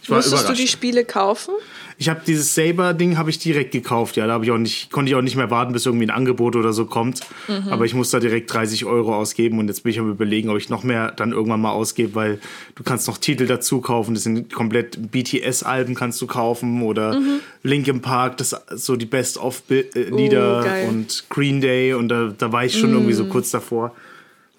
[0.01, 0.59] ich war Musstest überrascht.
[0.59, 1.53] du die Spiele kaufen?
[2.01, 4.15] Ich habe dieses Saber-Ding habe ich direkt gekauft.
[4.15, 6.12] Ja, da habe ich auch nicht, konnte ich auch nicht mehr warten, bis irgendwie ein
[6.12, 7.19] Angebot oder so kommt.
[7.49, 7.67] Mhm.
[7.69, 10.57] Aber ich muss da direkt 30 Euro ausgeben und jetzt bin ich am überlegen, ob
[10.57, 12.39] ich noch mehr dann irgendwann mal ausgebe, weil
[12.75, 14.13] du kannst noch Titel dazu kaufen.
[14.13, 17.41] Das sind komplett BTS-Alben kannst du kaufen oder mhm.
[17.63, 22.79] Linkin Park, das so die Best-of-Lieder oh, und Green Day und da, da war ich
[22.79, 22.97] schon mhm.
[22.97, 23.93] irgendwie so kurz davor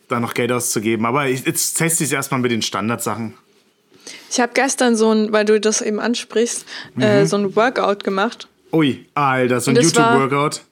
[0.09, 1.07] da noch Geld auszugeben.
[1.07, 3.35] Aber ich, jetzt teste ich es erstmal mit den Standardsachen.
[4.31, 6.65] Ich habe gestern so ein, weil du das eben ansprichst,
[6.97, 7.03] äh, mhm.
[7.03, 8.49] äh, so ein Workout gemacht.
[8.73, 10.63] Ui, Alter, so ein YouTube-Workout.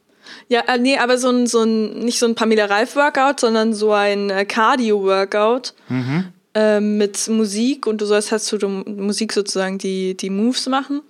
[0.48, 3.92] Ja, äh, nee, aber so ein, so ein, nicht so ein Pamela Reif-Workout, sondern so
[3.92, 6.24] ein äh, Cardio-Workout mhm.
[6.54, 11.02] äh, mit Musik und du sollst halt zu der Musik sozusagen die, die Moves machen.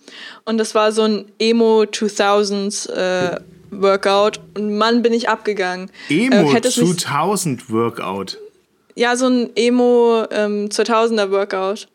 [0.45, 5.91] Und das war so ein Emo 2000s äh, Workout und Mann bin ich abgegangen.
[6.09, 8.39] Emo äh, 2000 Workout.
[8.95, 11.87] Ja, so ein Emo ähm, 2000er Workout.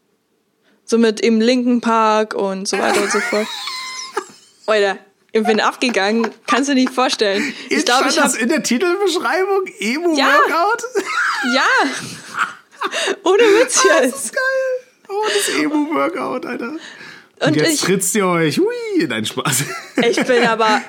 [0.86, 3.48] So mit im Linken Park und so weiter und so fort.
[4.66, 4.98] Alter,
[5.32, 7.54] ich bin abgegangen, kannst du dir nicht vorstellen.
[7.70, 10.28] Ich, ich glaube, ich das in der Titelbeschreibung Emo ja.
[10.28, 10.84] Workout.
[11.54, 11.66] Ja.
[13.26, 14.14] Ohne Witz jetzt.
[14.14, 14.88] Das ist geil.
[15.10, 16.70] Oh, das Emo Workout, Alter.
[16.70, 16.82] Und,
[17.42, 18.60] und jetzt ich, trittst ihr euch.
[18.60, 19.64] Hui, dein Spaß.
[19.98, 20.82] Ich bin aber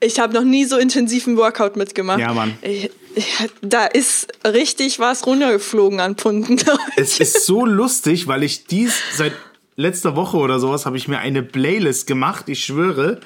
[0.00, 2.20] ich habe noch nie so intensiven Workout mitgemacht.
[2.20, 2.56] Ja, Mann.
[2.62, 6.58] Ich, ich, da ist richtig was runtergeflogen an Punkten.
[6.96, 9.32] Es ist so lustig, weil ich dies seit
[9.76, 13.20] letzter Woche oder sowas habe ich mir eine Playlist gemacht, ich schwöre,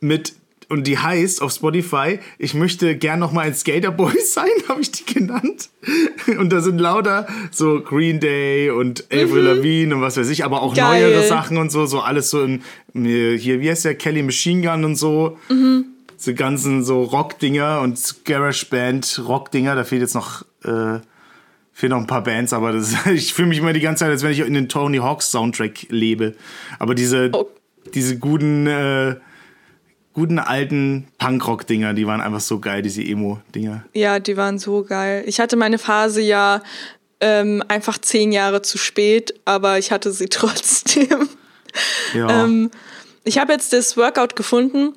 [0.00, 0.34] mit
[0.68, 4.90] und die heißt auf Spotify, ich möchte gern noch mal ein Skaterboy sein, habe ich
[4.90, 5.68] die genannt.
[6.38, 9.58] Und da sind lauter so Green Day und Avril mhm.
[9.58, 11.10] Lavigne und was weiß ich, aber auch Geil.
[11.10, 12.62] neuere Sachen und so, so alles so in
[12.94, 15.38] hier, wie heißt der Kelly Machine Gun und so.
[15.50, 15.91] Mhm
[16.22, 19.74] diese ganzen so Rock-Dinger und Garage-Band-Rock-Dinger.
[19.74, 21.00] Da fehlt jetzt noch, äh,
[21.72, 24.22] fehlen noch ein paar Bands, aber das, ich fühle mich immer die ganze Zeit, als
[24.22, 26.36] wenn ich in den Tony Hawks Soundtrack lebe.
[26.78, 27.48] Aber diese, oh.
[27.92, 29.16] diese guten, äh,
[30.12, 33.84] guten alten Punkrock-Dinger, die waren einfach so geil, diese Emo-Dinger.
[33.92, 35.24] Ja, die waren so geil.
[35.26, 36.62] Ich hatte meine Phase ja
[37.18, 41.28] ähm, einfach zehn Jahre zu spät, aber ich hatte sie trotzdem.
[42.14, 42.44] Ja.
[42.44, 42.70] ähm,
[43.24, 44.94] ich habe jetzt das Workout gefunden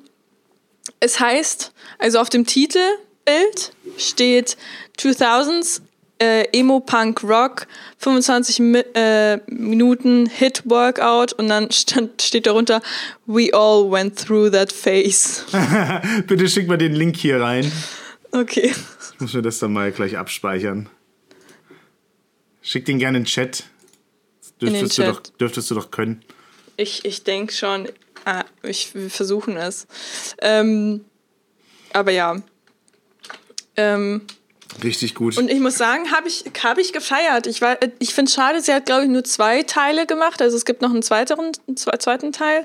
[1.00, 4.56] es heißt, also auf dem Titelbild steht
[4.98, 5.80] 2000s
[6.18, 7.66] äh, Emo Punk Rock
[7.98, 12.80] 25 Mi äh, Minuten Hit Workout und dann stand, steht darunter
[13.26, 15.42] We all went through that phase.
[16.26, 17.70] Bitte schick mal den Link hier rein.
[18.32, 18.72] Okay.
[19.14, 20.88] Ich muss mir das dann mal gleich abspeichern.
[22.62, 23.64] Schick den gerne in den Chat.
[24.60, 25.06] Dürftest, in den Chat.
[25.06, 26.22] Du, doch, dürftest du doch können.
[26.76, 27.88] Ich, ich denke schon.
[28.26, 29.86] Ah, ich, wir versuchen es.
[30.42, 31.04] Ähm,
[31.92, 32.42] aber ja.
[33.76, 34.22] Ähm,
[34.82, 35.38] Richtig gut.
[35.38, 37.46] Und ich muss sagen, habe ich, hab ich gefeiert.
[37.46, 37.60] Ich,
[38.00, 40.42] ich finde es schade, sie hat, glaube ich, nur zwei Teile gemacht.
[40.42, 42.64] Also es gibt noch einen zweiten, einen zweiten Teil.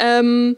[0.00, 0.56] Ähm,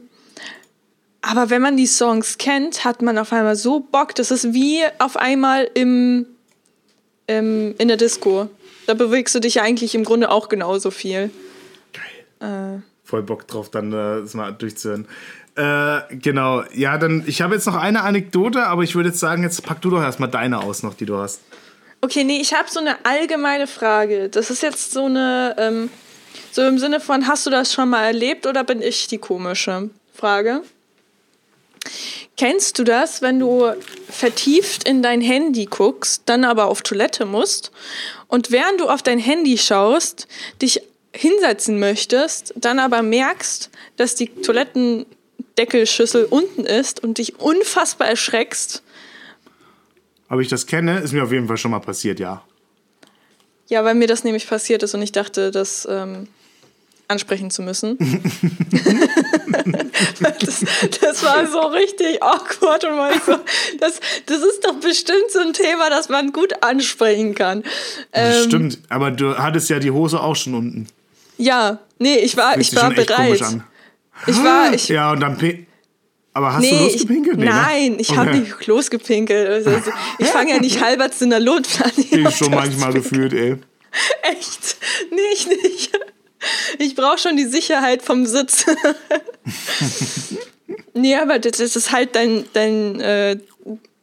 [1.21, 4.15] aber wenn man die Songs kennt, hat man auf einmal so Bock.
[4.15, 6.25] Das ist wie auf einmal im,
[7.27, 8.49] im, in der Disco.
[8.87, 11.31] Da bewegst du dich eigentlich im Grunde auch genauso viel.
[12.41, 12.79] Geil.
[12.81, 15.07] Äh, voll Bock drauf, dann äh, das mal durchzuhören.
[15.57, 19.43] Äh, genau, ja, dann, ich habe jetzt noch eine Anekdote, aber ich würde jetzt sagen,
[19.43, 21.41] jetzt pack du doch erstmal deine aus noch, die du hast.
[22.01, 24.29] Okay, nee, ich habe so eine allgemeine Frage.
[24.31, 25.91] Das ist jetzt so eine, ähm,
[26.53, 29.91] so im Sinne von, hast du das schon mal erlebt oder bin ich die komische
[30.15, 30.63] Frage?
[32.39, 33.71] Kennst du das, wenn du
[34.09, 37.71] vertieft in dein Handy guckst, dann aber auf Toilette musst
[38.29, 40.27] und während du auf dein Handy schaust,
[40.63, 40.81] dich
[41.13, 48.83] hinsetzen möchtest, dann aber merkst, dass die Toilettendeckelschüssel unten ist und dich unfassbar erschreckst?
[50.29, 52.43] Ob ich das kenne, ist mir auf jeden Fall schon mal passiert, ja.
[53.69, 56.29] Ja, weil mir das nämlich passiert ist und ich dachte, das ähm,
[57.11, 57.99] ansprechen zu müssen.
[60.21, 60.65] das,
[61.01, 63.37] das, war so richtig awkward und war ich so,
[63.79, 67.65] das, das ist doch bestimmt so ein Thema, das man gut ansprechen kann.
[68.13, 70.87] Ähm, Stimmt, aber du hattest ja die Hose auch schon unten.
[71.41, 73.43] Ja, nee, ich war, ich war bereit.
[74.27, 75.39] Ich war, ich, ja, und dann
[76.33, 77.39] aber hast nee, du losgepinkelt?
[77.39, 77.51] Nee, ne?
[77.51, 78.19] nein, ich okay.
[78.19, 79.49] habe nicht losgepinkelt.
[79.49, 82.29] Also, also ich fange ja nicht halber zu einer Notplanung.
[82.29, 83.57] Ich schon manchmal gefühlt, ey.
[84.23, 84.77] Echt?
[85.11, 85.99] Nee, ich nicht.
[86.79, 88.65] Ich brauche schon die Sicherheit vom Sitz.
[90.95, 93.39] nee, aber das ist halt dein, dein äh,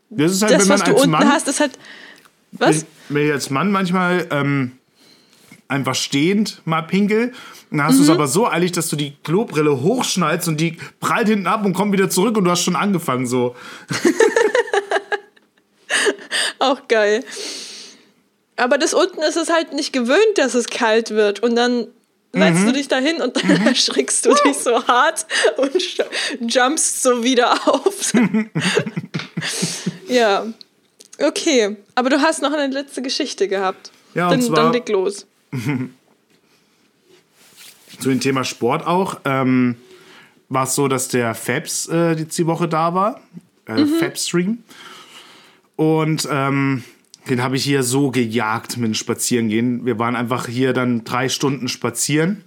[0.10, 1.72] das, ist halt, das was du unten Mann, hast, ist halt.
[2.52, 2.86] Was?
[3.10, 4.74] Wenn ich als Mann manchmal ähm,
[5.68, 7.34] einfach stehend mal pinkel,
[7.70, 7.98] dann hast mhm.
[7.98, 11.66] du es aber so eilig, dass du die Klobrille hochschnallst und die prallt hinten ab
[11.66, 13.56] und kommt wieder zurück und du hast schon angefangen so.
[16.60, 17.24] Auch geil.
[18.56, 21.44] Aber das unten ist es halt nicht gewöhnt, dass es kalt wird.
[21.44, 21.88] Und dann
[22.34, 22.66] setzt mhm.
[22.66, 23.68] du dich dahin und dann mhm.
[23.68, 25.28] erschrickst du dich so hart
[25.58, 28.14] und jumpst so wieder auf.
[30.08, 30.46] ja.
[31.20, 31.78] Okay.
[31.96, 33.92] Aber du hast noch eine letzte Geschichte gehabt.
[34.16, 35.27] Ja, dann, und zwar, dann leg los.
[38.00, 39.20] zu dem Thema Sport auch.
[39.26, 39.76] Ähm,
[40.50, 43.22] war es so, dass der Fabs äh, die Woche da war.
[43.68, 44.00] Äh, mhm.
[44.00, 44.60] Fab-Stream.
[45.76, 46.84] Und ähm,
[47.30, 49.86] den habe ich hier so gejagt mit dem Spazierengehen.
[49.86, 52.44] Wir waren einfach hier dann drei Stunden spazieren.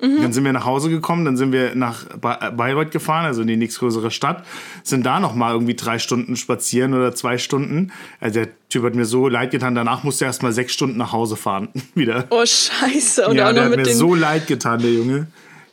[0.00, 0.22] Mhm.
[0.22, 3.56] Dann sind wir nach Hause gekommen, dann sind wir nach Bayreuth gefahren, also in die
[3.56, 4.44] nächstgrößere Stadt,
[4.82, 7.92] sind da noch mal irgendwie drei Stunden spazieren oder zwei Stunden.
[8.20, 10.96] Also der Typ hat mir so leid getan, danach musste er erst mal sechs Stunden
[10.96, 12.24] nach Hause fahren wieder.
[12.30, 13.28] Oh Scheiße.
[13.28, 15.26] Und ja, der hat mir so leid getan, der Junge.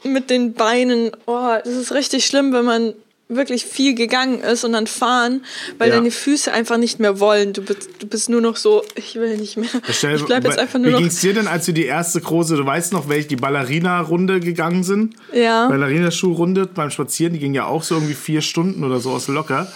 [0.04, 2.94] Mit den Beinen, oh, das ist richtig schlimm, wenn man
[3.30, 5.44] wirklich viel gegangen ist und dann fahren,
[5.78, 5.96] weil ja.
[5.96, 7.54] deine Füße einfach nicht mehr wollen.
[7.54, 9.70] Du bist, du bist nur noch so, ich will nicht mehr.
[9.90, 11.00] Stell, ich bleib jetzt einfach nur wie noch.
[11.00, 13.36] Wie ging es dir denn, als wir die erste große, du weißt noch, welche die
[13.36, 15.16] Ballerina-Runde gegangen sind?
[15.34, 15.68] Ja.
[15.68, 19.72] Ballerina-Schuhrunde beim Spazieren, die ging ja auch so irgendwie vier Stunden oder so aus locker.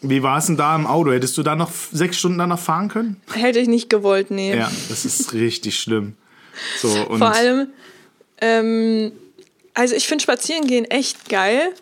[0.00, 1.12] Wie war es denn da im Auto?
[1.12, 3.20] Hättest du da noch sechs Stunden danach fahren können?
[3.32, 4.56] Hätte ich nicht gewollt, nee.
[4.56, 6.14] Ja, das ist richtig schlimm.
[6.80, 7.68] So, und Vor allem,
[8.40, 9.12] ähm,
[9.74, 11.72] also ich finde Spazierengehen echt geil.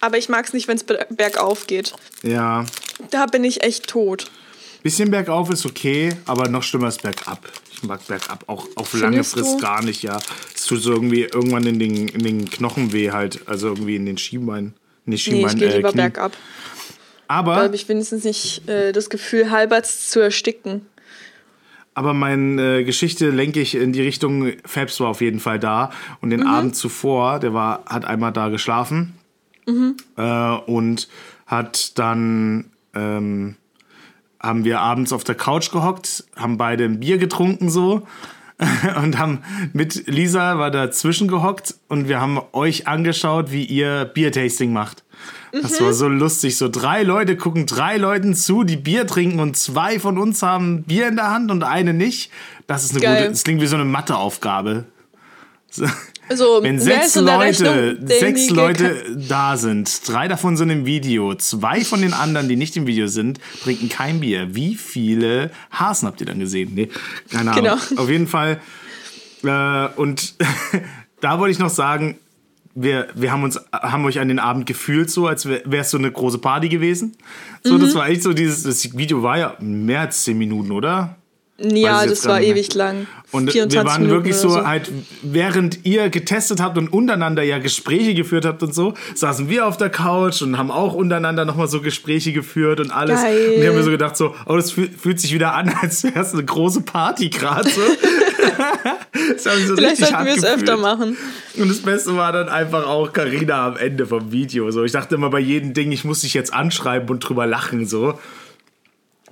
[0.00, 1.94] Aber ich mag es nicht, wenn es bergauf geht.
[2.22, 2.64] Ja.
[3.10, 4.30] Da bin ich echt tot.
[4.82, 7.46] Bisschen bergauf ist okay, aber noch schlimmer ist bergab.
[7.70, 9.58] Ich mag bergab auch auf lange Frist du?
[9.58, 10.18] gar nicht, ja.
[10.54, 14.06] Es tut so irgendwie irgendwann in den, in den Knochen weh halt, also irgendwie in
[14.06, 14.74] den Schienbeinen.
[15.04, 16.32] Nee, Schienbein, nee, ich gehe lieber äh, bergab.
[17.28, 17.56] Aber.
[17.56, 20.86] Da habe ich wenigstens nicht äh, das Gefühl, halberts zu ersticken.
[21.94, 25.90] Aber meine äh, Geschichte lenke ich in die Richtung, Fabs war auf jeden Fall da.
[26.22, 26.46] Und den mhm.
[26.46, 29.14] Abend zuvor, der war, hat einmal da geschlafen.
[29.70, 29.96] Mhm.
[30.16, 31.08] Äh, und
[31.46, 33.56] hat dann ähm,
[34.40, 38.06] haben wir abends auf der Couch gehockt, haben beide ein Bier getrunken so
[39.02, 39.40] und haben
[39.72, 45.04] mit Lisa war dazwischen gehockt und wir haben euch angeschaut, wie ihr Biertasting macht.
[45.52, 45.84] Das mhm.
[45.84, 46.56] war so lustig.
[46.56, 50.84] So drei Leute gucken drei Leuten zu, die Bier trinken und zwei von uns haben
[50.84, 52.30] Bier in der Hand und eine nicht.
[52.66, 53.16] Das ist eine Geil.
[53.16, 54.84] gute, das klingt wie so eine Matheaufgabe.
[55.70, 55.86] So.
[56.30, 62.02] Also, Wenn sechs Leute, sechs Leute da sind, drei davon sind im Video, zwei von
[62.02, 64.54] den anderen, die nicht im Video sind, trinken kein Bier.
[64.54, 66.70] Wie viele Hasen habt ihr dann gesehen?
[66.72, 66.88] Nee,
[67.32, 67.64] keine Ahnung.
[67.64, 68.00] Genau.
[68.00, 68.60] Auf jeden Fall.
[69.42, 70.34] Äh, und
[71.20, 72.16] da wollte ich noch sagen,
[72.76, 75.98] wir, wir haben uns, haben euch an den Abend gefühlt, so als wäre es so
[75.98, 77.16] eine große Party gewesen.
[77.64, 77.80] So, mhm.
[77.80, 81.16] das war echt so dieses, das Video war ja mehr als zehn Minuten, oder?
[81.62, 83.06] Ja, das war ewig lang.
[83.32, 84.90] Und wir waren Minuten wirklich so, so, halt,
[85.22, 89.76] während ihr getestet habt und untereinander ja Gespräche geführt habt und so, saßen wir auf
[89.76, 93.20] der Couch und haben auch untereinander nochmal so Gespräche geführt und alles.
[93.20, 93.52] Geil.
[93.54, 96.18] Und ich habe mir so gedacht, so, oh, das fühlt, sich wieder an, als wäre
[96.18, 97.68] es eine große Party gerade.
[97.68, 97.80] So.
[99.36, 101.16] so Vielleicht sollten wir es öfter machen.
[101.56, 104.70] Und das Beste war dann einfach auch Karina am Ende vom Video.
[104.70, 107.86] So, ich dachte immer bei jedem Ding, ich muss dich jetzt anschreiben und drüber lachen.
[107.86, 108.18] So.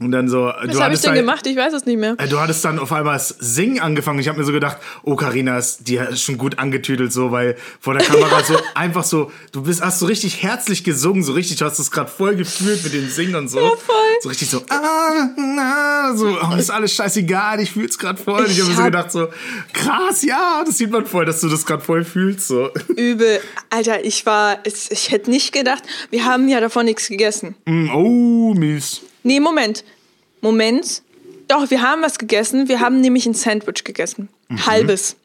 [0.01, 0.45] Und dann so.
[0.45, 1.47] Was habe ich denn halt, gemacht?
[1.47, 2.15] Ich weiß es nicht mehr.
[2.19, 4.21] Äh, du hattest dann auf einmal das Singen angefangen.
[4.21, 7.57] Ich habe mir so gedacht, oh, Karina ist, die ist schon gut angetüdelt, so, weil
[7.81, 11.57] vor der Kamera so einfach so, du bist, hast so richtig herzlich gesungen, so richtig,
[11.57, 13.59] du hast es gerade voll gefühlt mit dem Singen und so.
[13.59, 13.97] Ja, voll.
[14.21, 18.47] So richtig so, ah, na, so, oh, ist alles scheißegal, ich fühl's gerade voll.
[18.47, 19.29] Ich, ich habe mir so gedacht, so,
[19.73, 22.71] krass, ja, das sieht man voll, dass du das gerade voll fühlst, so.
[22.97, 23.41] Übel.
[23.71, 27.57] Alter, ich war, ich hätte nicht gedacht, wir haben ja davon nichts gegessen.
[27.65, 29.03] Mm, oh, mies.
[29.23, 29.85] Nee, Moment.
[30.41, 31.03] Moment.
[31.49, 32.69] Doch, wir haben was gegessen.
[32.69, 34.29] Wir haben nämlich ein Sandwich gegessen.
[34.49, 34.67] Mhm.
[34.67, 35.17] Halbes.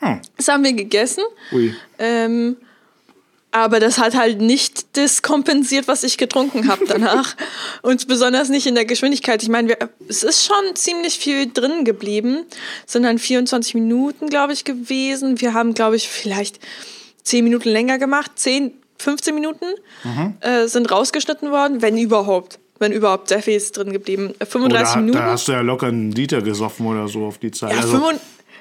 [0.00, 0.16] Oh.
[0.36, 1.22] Das haben wir gegessen.
[1.52, 1.74] Ui.
[1.98, 2.56] Ähm,
[3.54, 7.36] aber das hat halt nicht das kompensiert, was ich getrunken habe danach.
[7.82, 9.42] Und besonders nicht in der Geschwindigkeit.
[9.42, 9.76] Ich meine,
[10.08, 12.46] es ist schon ziemlich viel drin geblieben.
[12.86, 15.40] Es sind dann 24 Minuten, glaube ich, gewesen.
[15.40, 16.60] Wir haben, glaube ich, vielleicht
[17.24, 18.32] 10 Minuten länger gemacht.
[18.36, 19.66] 10, 15 Minuten
[20.02, 20.34] mhm.
[20.40, 24.34] äh, sind rausgeschnitten worden, wenn überhaupt wenn überhaupt, sehr viel ist drin geblieben.
[24.38, 25.18] 35 oder, Minuten.
[25.18, 27.72] Da hast du ja locker einen Liter gesoffen oder so auf die Zeit.
[27.72, 28.12] Ja, also,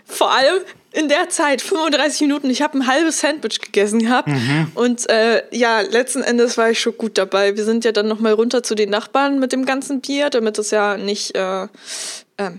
[0.05, 0.62] vor allem
[0.93, 2.49] in der Zeit, 35 Minuten.
[2.49, 4.27] Ich habe ein halbes Sandwich gegessen gehabt.
[4.27, 4.71] Mhm.
[4.75, 7.55] Und äh, ja, letzten Endes war ich schon gut dabei.
[7.55, 10.71] Wir sind ja dann nochmal runter zu den Nachbarn mit dem ganzen Bier, damit es
[10.71, 12.51] ja nicht, äh, äh,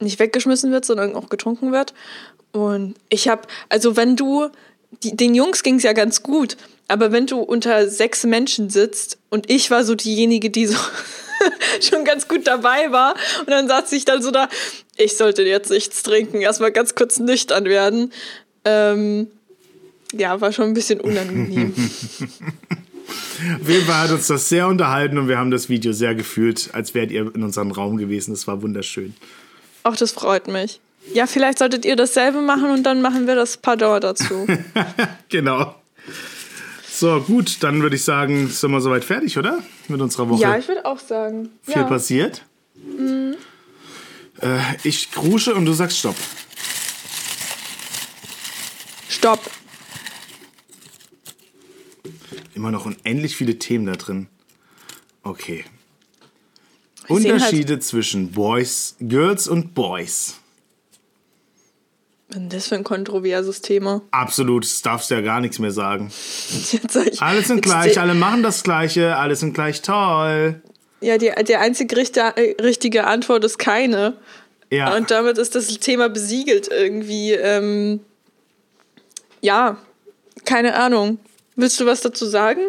[0.00, 1.94] nicht weggeschmissen wird, sondern auch getrunken wird.
[2.52, 4.48] Und ich habe, also wenn du,
[5.04, 6.56] die, den Jungs ging es ja ganz gut,
[6.90, 10.76] aber wenn du unter sechs Menschen sitzt und ich war so diejenige, die so
[11.80, 14.48] schon ganz gut dabei war und dann saß ich dann so da,
[14.96, 18.12] ich sollte jetzt nichts trinken, erstmal ganz kurz nüchtern werden.
[18.64, 19.28] Ähm,
[20.12, 21.72] ja, war schon ein bisschen unangenehm.
[23.62, 26.70] Auf jeden Fall hat uns das sehr unterhalten und wir haben das Video sehr gefühlt,
[26.72, 28.32] als wärt ihr in unserem Raum gewesen.
[28.32, 29.14] Das war wunderschön.
[29.84, 30.80] Ach, das freut mich.
[31.14, 34.46] Ja, vielleicht solltet ihr dasselbe machen und dann machen wir das Pardon dazu.
[35.28, 35.74] genau.
[37.00, 39.62] So, gut, dann würde ich sagen, sind wir soweit fertig, oder?
[39.88, 40.42] Mit unserer Woche.
[40.42, 41.48] Ja, ich würde auch sagen.
[41.62, 41.84] Viel ja.
[41.84, 42.44] passiert.
[42.74, 43.36] Mhm.
[44.42, 46.16] Äh, ich krusche und du sagst Stopp.
[49.08, 49.40] Stopp.
[52.54, 54.26] Immer noch unendlich viele Themen da drin.
[55.22, 55.64] Okay.
[57.04, 60.39] Ich Unterschiede halt zwischen Boys, Girls und Boys.
[62.30, 64.02] Was ist das für ein kontroverses Thema?
[64.12, 66.12] Absolut, das darfst du ja gar nichts mehr sagen.
[67.18, 70.62] alle sind gleich, alle machen das Gleiche, alle sind gleich toll.
[71.00, 74.16] Ja, die, die einzige richtige Antwort ist keine.
[74.70, 74.94] Ja.
[74.94, 77.32] Und damit ist das Thema besiegelt irgendwie.
[77.32, 78.00] Ähm,
[79.40, 79.78] ja,
[80.44, 81.18] keine Ahnung.
[81.56, 82.60] Willst du was dazu sagen?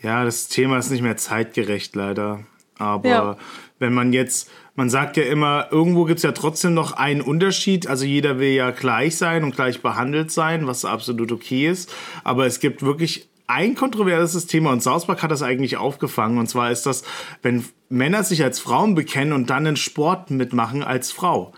[0.00, 2.44] Ja, das Thema ist nicht mehr zeitgerecht, leider.
[2.78, 3.38] Aber ja.
[3.78, 7.86] wenn man jetzt man sagt ja immer, irgendwo gibt es ja trotzdem noch einen Unterschied.
[7.86, 11.92] Also jeder will ja gleich sein und gleich behandelt sein, was absolut okay ist.
[12.24, 16.38] Aber es gibt wirklich ein kontroverses Thema und South Park hat das eigentlich aufgefangen.
[16.38, 17.02] Und zwar ist das,
[17.42, 21.52] wenn Männer sich als Frauen bekennen und dann in Sport mitmachen als Frau.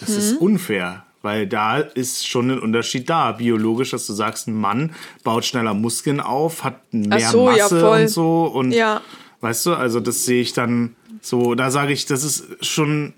[0.00, 0.18] Das hm.
[0.18, 3.32] ist unfair, weil da ist schon ein Unterschied da.
[3.32, 7.88] Biologisch, dass du sagst, ein Mann baut schneller Muskeln auf, hat mehr so, Masse ja,
[7.88, 8.44] und so.
[8.46, 9.02] Und ja.
[9.40, 13.14] weißt du, also das sehe ich dann so, da sage ich, das ist schon,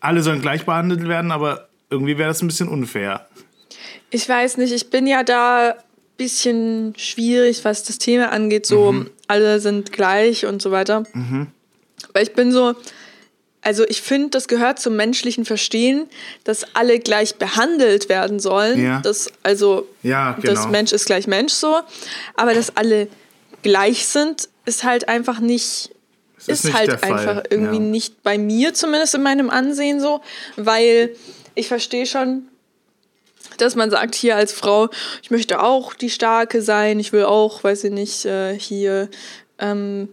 [0.00, 3.26] alle sollen gleich behandelt werden, aber irgendwie wäre das ein bisschen unfair.
[4.08, 5.74] Ich weiß nicht, ich bin ja da ein
[6.16, 9.10] bisschen schwierig, was das Thema angeht, so mhm.
[9.28, 11.04] alle sind gleich und so weiter.
[11.12, 11.48] Mhm.
[12.14, 12.76] Weil ich bin so,
[13.60, 16.06] also ich finde, das gehört zum menschlichen Verstehen,
[16.44, 18.82] dass alle gleich behandelt werden sollen.
[18.82, 19.00] Ja.
[19.02, 20.54] Das, also ja, genau.
[20.54, 21.80] das Mensch ist gleich Mensch so.
[22.36, 23.08] Aber dass alle
[23.62, 25.90] gleich sind, ist halt einfach nicht
[26.46, 27.82] ist, ist halt einfach irgendwie ja.
[27.82, 30.20] nicht bei mir zumindest in meinem Ansehen so,
[30.56, 31.14] weil
[31.54, 32.48] ich verstehe schon,
[33.58, 34.88] dass man sagt hier als Frau,
[35.22, 39.08] ich möchte auch die Starke sein, ich will auch, weiß ich nicht, äh, hier
[39.58, 40.08] ähm,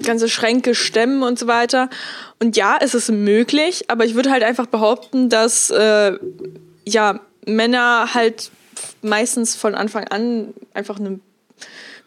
[0.00, 1.88] ganze Schränke stemmen und so weiter.
[2.40, 6.18] Und ja, es ist möglich, aber ich würde halt einfach behaupten, dass äh,
[6.84, 8.50] ja Männer halt
[9.02, 11.20] meistens von Anfang an einfach eine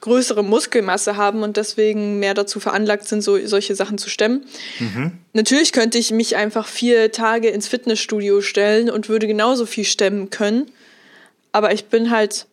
[0.02, 4.46] größere Muskelmasse haben und deswegen mehr dazu veranlagt sind, so, solche Sachen zu stemmen.
[4.80, 5.14] Mhm.
[5.34, 10.30] Natürlich könnte ich mich einfach vier Tage ins Fitnessstudio stellen und würde genauso viel stemmen
[10.30, 10.72] können.
[11.52, 12.46] Aber ich bin halt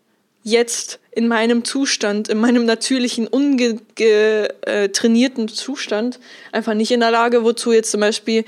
[0.44, 6.18] jetzt in meinem Zustand, in meinem natürlichen, untrainierten Zustand
[6.52, 8.44] einfach nicht in der Lage, wozu jetzt zum Beispiel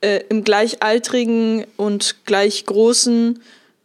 [0.00, 3.40] äh, im gleichaltrigen und gleich großen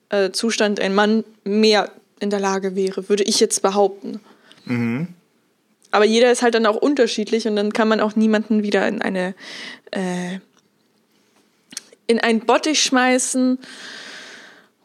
[0.09, 4.19] äh, Zustand ein Mann mehr in der Lage wäre, würde ich jetzt behaupten.
[4.65, 5.07] Mhm.
[5.91, 9.01] Aber jeder ist halt dann auch unterschiedlich und dann kann man auch niemanden wieder in
[9.01, 9.35] eine
[9.91, 10.39] äh,
[12.07, 13.59] in einen Bottich schmeißen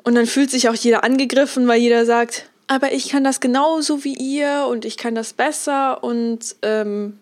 [0.05, 4.05] und dann fühlt sich auch jeder angegriffen, weil jeder sagt, aber ich kann das genauso
[4.05, 7.19] wie ihr und ich kann das besser und ähm,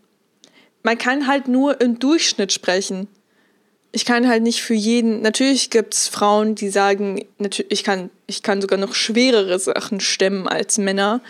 [0.82, 3.08] man kann halt nur im Durchschnitt sprechen.
[3.92, 5.22] Ich kann halt nicht für jeden.
[5.22, 7.24] Natürlich gibt es Frauen, die sagen,
[7.68, 11.22] ich kann, ich kann sogar noch schwerere Sachen stemmen als Männer.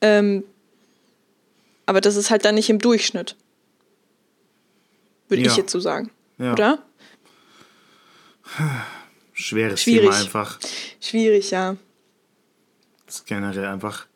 [0.00, 0.44] Ähm,
[1.90, 3.34] aber das ist halt dann nicht im Durchschnitt.
[5.28, 5.50] Würde ja.
[5.50, 6.12] ich jetzt so sagen.
[6.38, 6.52] Ja.
[6.52, 6.78] Oder?
[9.32, 10.02] Schweres Schwierig.
[10.02, 10.60] Thema einfach.
[11.00, 11.74] Schwierig, ja.
[13.06, 14.06] Das ist generell einfach.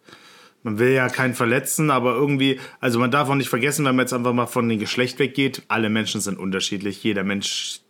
[0.63, 4.05] Man will ja keinen verletzen, aber irgendwie, also man darf auch nicht vergessen, wenn man
[4.05, 7.81] jetzt einfach mal von dem Geschlecht weggeht, alle Menschen sind unterschiedlich, jeder Mensch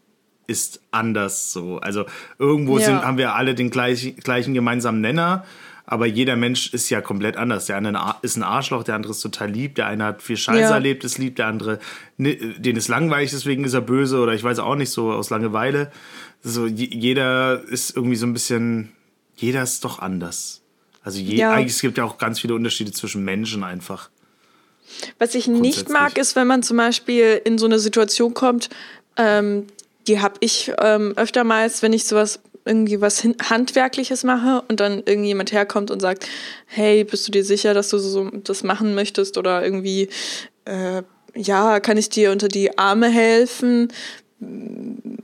[0.47, 1.77] ist anders so.
[1.77, 2.07] Also
[2.39, 2.87] irgendwo ja.
[2.87, 5.45] sind, haben wir alle den gleichen, gleichen gemeinsamen Nenner,
[5.87, 7.67] aber jeder Mensch ist ja komplett anders.
[7.67, 10.61] Der eine ist ein Arschloch, der andere ist total lieb, der eine hat viel Scheiße
[10.61, 10.71] ja.
[10.71, 11.79] erlebt, ist lieb, der andere,
[12.17, 15.93] den ist langweilig, deswegen ist er böse oder ich weiß auch nicht, so aus Langeweile.
[16.43, 18.93] So, jeder ist irgendwie so ein bisschen,
[19.37, 20.63] jeder ist doch anders.
[21.03, 21.53] Also je, ja.
[21.53, 24.09] eigentlich es gibt ja auch ganz viele Unterschiede zwischen Menschen einfach.
[25.19, 28.71] Was ich nicht mag, ist, wenn man zum Beispiel in so eine Situation kommt,
[29.17, 29.67] ähm,
[30.07, 35.53] die habe ich ähm, öftermals, wenn ich sowas irgendwie was Handwerkliches mache und dann irgendjemand
[35.53, 36.27] herkommt und sagt,
[36.67, 40.09] hey, bist du dir sicher, dass du so das machen möchtest oder irgendwie,
[40.65, 41.03] äh,
[41.35, 43.89] ja, kann ich dir unter die Arme helfen?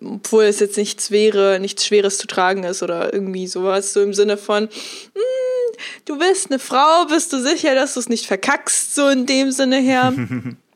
[0.02, 4.14] obwohl es jetzt nichts wäre, nichts Schweres zu tragen ist oder irgendwie sowas, so im
[4.14, 8.94] Sinne von, mm, du bist eine Frau, bist du sicher, dass du es nicht verkackst,
[8.94, 10.14] so in dem Sinne her.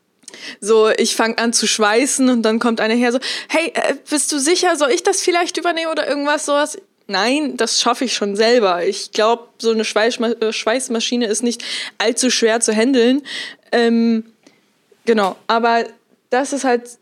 [0.59, 3.19] so, ich fange an zu schweißen und dann kommt einer her so,
[3.49, 6.77] hey, äh, bist du sicher, soll ich das vielleicht übernehmen oder irgendwas sowas?
[7.07, 8.83] Nein, das schaffe ich schon selber.
[8.83, 11.63] Ich glaube, so eine Schweißma äh, Schweißmaschine ist nicht
[11.97, 13.21] allzu schwer zu handeln.
[13.71, 14.25] Ähm,
[15.05, 15.85] genau, aber
[16.31, 16.97] das ist halt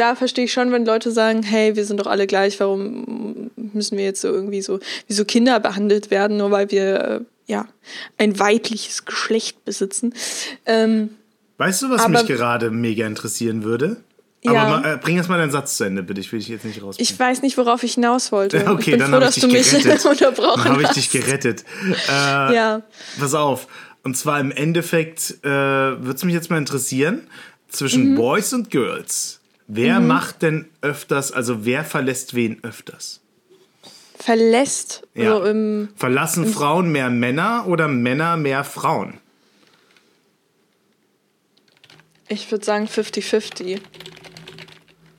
[0.00, 3.98] da verstehe ich schon, wenn Leute sagen, hey, wir sind doch alle gleich, warum müssen
[3.98, 7.68] wir jetzt so irgendwie so wie so Kinder behandelt werden, nur weil wir äh, ja
[8.16, 10.14] ein weibliches Geschlecht besitzen.
[10.64, 11.16] Ähm,
[11.60, 13.98] weißt du, was aber, mich gerade mega interessieren würde?
[14.46, 14.68] Aber ja.
[14.68, 16.20] mal, äh, bring erst mal deinen Satz zu Ende, bitte.
[16.20, 16.96] Ich will dich jetzt nicht raus.
[16.98, 18.64] Ich weiß nicht, worauf ich hinaus wollte.
[18.70, 20.04] Okay, dann habe ich dich gerettet.
[20.04, 21.64] Dann habe ich dich gerettet.
[22.08, 22.12] Äh,
[22.54, 22.82] ja.
[23.18, 23.68] Pass auf.
[24.02, 27.26] Und zwar im Endeffekt äh, würde es mich jetzt mal interessieren,
[27.68, 28.14] zwischen mhm.
[28.16, 29.40] Boys und Girls.
[29.68, 30.06] Wer mhm.
[30.06, 33.20] macht denn öfters, also wer verlässt wen öfters?
[34.18, 35.02] Verlässt?
[35.14, 35.34] Ja.
[35.34, 39.18] Also im, Verlassen im Frauen mehr Männer oder Männer mehr Frauen?
[42.30, 43.80] Ich würde sagen 50-50.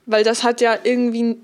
[0.05, 1.37] Weil das hat ja irgendwie.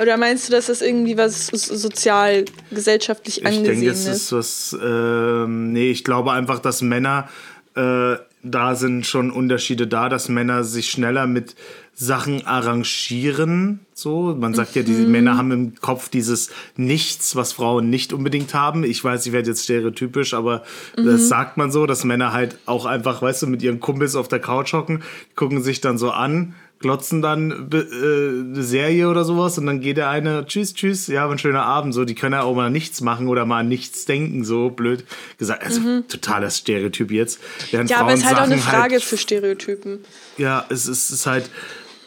[0.00, 3.78] Oder meinst du, dass das irgendwie was sozial, gesellschaftlich angesehen ist?
[3.78, 4.76] Ich denke, es ist was.
[4.82, 7.28] Äh, nee, ich glaube einfach, dass Männer.
[7.74, 11.54] Äh, da sind schon Unterschiede da, dass Männer sich schneller mit
[11.94, 13.80] Sachen arrangieren.
[13.94, 15.10] So, man sagt ja, die mhm.
[15.12, 18.82] Männer haben im Kopf dieses Nichts, was Frauen nicht unbedingt haben.
[18.82, 20.62] Ich weiß, ich werde jetzt stereotypisch, aber
[20.96, 21.06] mhm.
[21.06, 24.28] das sagt man so, dass Männer halt auch einfach, weißt du, mit ihren Kumpels auf
[24.28, 25.02] der Couch hocken,
[25.36, 29.96] gucken sich dann so an, glotzen dann äh, eine Serie oder sowas und dann geht
[29.96, 33.00] der eine, tschüss, tschüss, ja, ein schöner Abend, so, die können ja auch mal nichts
[33.00, 35.04] machen oder mal nichts denken, so blöd
[35.38, 35.64] gesagt.
[35.64, 36.08] Also mhm.
[36.08, 37.38] totaler Stereotyp jetzt.
[37.70, 40.00] Während ja, Frauen aber es ist halt auch eine Frage halt, für Stereotypen.
[40.36, 41.48] Ja, es ist, es ist halt,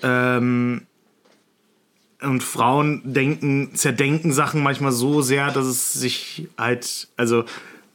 [0.04, 0.88] ähm,
[2.22, 7.46] und Frauen denken, zerdenken Sachen manchmal so sehr, dass es sich halt, also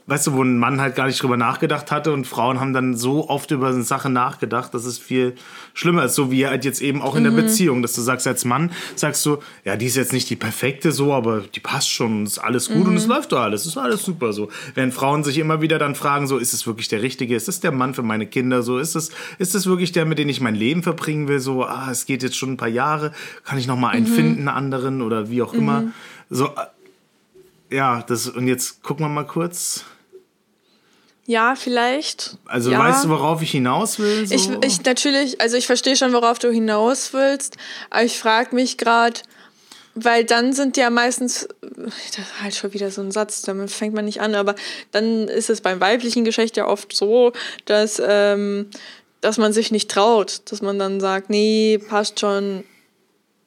[0.07, 2.97] weißt du, wo ein Mann halt gar nicht drüber nachgedacht hatte und Frauen haben dann
[2.97, 5.35] so oft über eine Sache nachgedacht, dass es viel
[5.75, 7.37] schlimmer ist, so wie halt jetzt eben auch in der mhm.
[7.37, 10.93] Beziehung, dass du sagst als Mann, sagst du, ja, die ist jetzt nicht die perfekte
[10.93, 12.91] so, aber die passt schon, ist alles gut mhm.
[12.91, 13.13] und es mhm.
[13.13, 14.49] läuft doch alles, ist alles super so.
[14.75, 17.61] Wenn Frauen sich immer wieder dann fragen, so, ist es wirklich der Richtige, ist es
[17.61, 20.41] der Mann für meine Kinder, so, ist es, ist es wirklich der, mit dem ich
[20.41, 23.13] mein Leben verbringen will, so, ah, es geht jetzt schon ein paar Jahre,
[23.45, 24.15] kann ich noch mal einen mhm.
[24.15, 25.83] finden, einen anderen oder wie auch immer.
[25.83, 25.93] Mhm.
[26.31, 26.51] So,
[27.71, 29.85] ja, das, und jetzt gucken wir mal kurz.
[31.27, 32.39] Ja, vielleicht.
[32.47, 32.79] Also ja.
[32.81, 34.27] weißt du, worauf ich hinaus will?
[34.27, 34.35] So?
[34.35, 37.57] Ich, ich natürlich, also ich verstehe schon, worauf du hinaus willst,
[37.89, 39.21] aber ich frage mich gerade,
[39.95, 43.95] weil dann sind ja meistens, das ist halt schon wieder so ein Satz, damit fängt
[43.95, 44.55] man nicht an, aber
[44.91, 47.33] dann ist es beim weiblichen Geschlecht ja oft so,
[47.65, 48.69] dass, ähm,
[49.21, 52.65] dass man sich nicht traut, dass man dann sagt, nee, passt schon.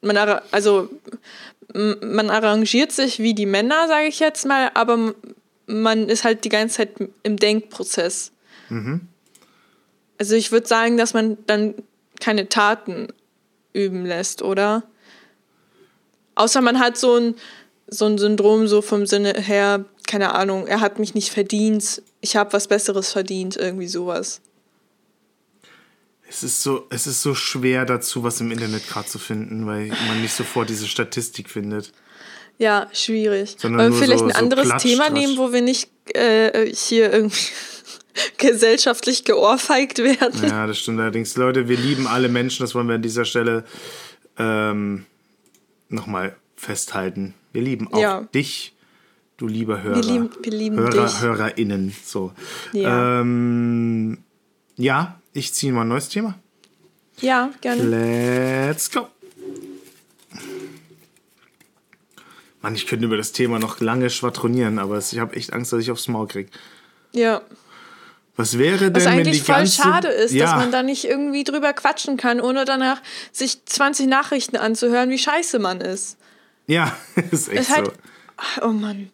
[0.02, 0.18] Man,
[0.52, 0.90] also
[1.74, 5.16] man arrangiert sich wie die Männer, sage ich jetzt mal, aber
[5.66, 6.90] man ist halt die ganze Zeit
[7.24, 8.32] im Denkprozess.
[8.70, 9.08] Mhm.
[10.20, 11.74] Also ich würde sagen, dass man dann
[12.20, 13.08] keine Taten
[13.74, 14.84] üben lässt, oder?
[16.36, 17.36] Außer man hat so ein,
[17.88, 22.36] so ein Syndrom, so vom Sinne her, keine Ahnung, er hat mich nicht verdient, ich
[22.36, 24.42] habe was Besseres verdient, irgendwie sowas.
[26.34, 29.90] Es ist so, es ist so schwer dazu, was im Internet gerade zu finden, weil
[30.08, 31.94] man nicht sofort diese Statistik findet.
[32.58, 33.56] Ja, schwierig.
[33.60, 37.14] Sondern Wollen wir vielleicht so, ein anderes so Thema nehmen, wo wir nicht äh, hier
[37.14, 37.52] irgendwie
[38.38, 40.44] gesellschaftlich geohrfeigt werden.
[40.44, 41.36] Ja, das stimmt allerdings.
[41.36, 43.64] Leute, wir lieben alle Menschen, das wollen wir an dieser Stelle
[44.40, 45.06] ähm,
[45.90, 47.36] nochmal festhalten.
[47.52, 48.22] Wir lieben auch ja.
[48.34, 48.74] dich,
[49.38, 49.98] du lieber Hörer.
[49.98, 51.22] Wir lieben, wir lieben Hörer, dich.
[51.22, 51.96] HörerInnen.
[52.04, 52.32] So.
[52.72, 53.22] Ja.
[53.22, 54.18] Ähm,
[54.78, 56.40] ja, ich ziehe mal ein neues Thema.
[57.20, 57.84] Ja, gerne.
[57.84, 59.08] Let's go.
[62.62, 65.82] Mann, ich könnte über das Thema noch lange schwadronieren, aber ich habe echt Angst, dass
[65.82, 66.50] ich aufs Maul kriege.
[67.12, 67.42] Ja.
[68.36, 70.46] Was wäre denn, Was eigentlich wenn die voll ganze, schade ist, ja.
[70.46, 75.20] dass man da nicht irgendwie drüber quatschen kann, ohne danach sich 20 Nachrichten anzuhören, wie
[75.20, 76.18] scheiße man ist.
[76.66, 76.98] Ja,
[77.32, 78.66] ist echt ist halt, so.
[78.66, 79.12] Oh Mann.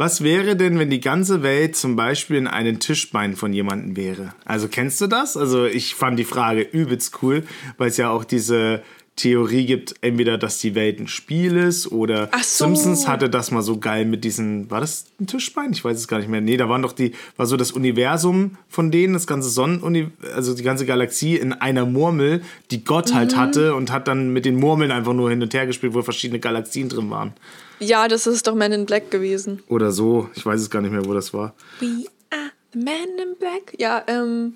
[0.00, 4.32] Was wäre denn, wenn die ganze Welt zum Beispiel in einem Tischbein von jemandem wäre?
[4.44, 5.36] Also kennst du das?
[5.36, 7.42] Also ich fand die Frage übelst cool,
[7.78, 8.84] weil es ja auch diese
[9.18, 12.64] Theorie gibt, entweder, dass die Welt ein Spiel ist oder so.
[12.64, 15.72] Simpsons hatte das mal so geil mit diesen, war das ein Tischbein?
[15.72, 16.40] Ich weiß es gar nicht mehr.
[16.40, 20.54] Nee, da waren doch die, war so das Universum von denen, das ganze Sonnen, also
[20.54, 23.36] die ganze Galaxie in einer Murmel, die Gott halt mhm.
[23.36, 26.38] hatte und hat dann mit den Murmeln einfach nur hin und her gespielt, wo verschiedene
[26.38, 27.34] Galaxien drin waren.
[27.80, 29.62] Ja, das ist doch Man in Black gewesen.
[29.68, 31.54] Oder so, ich weiß es gar nicht mehr, wo das war.
[31.80, 33.74] We are the Man in Black?
[33.78, 34.54] Ja, ähm,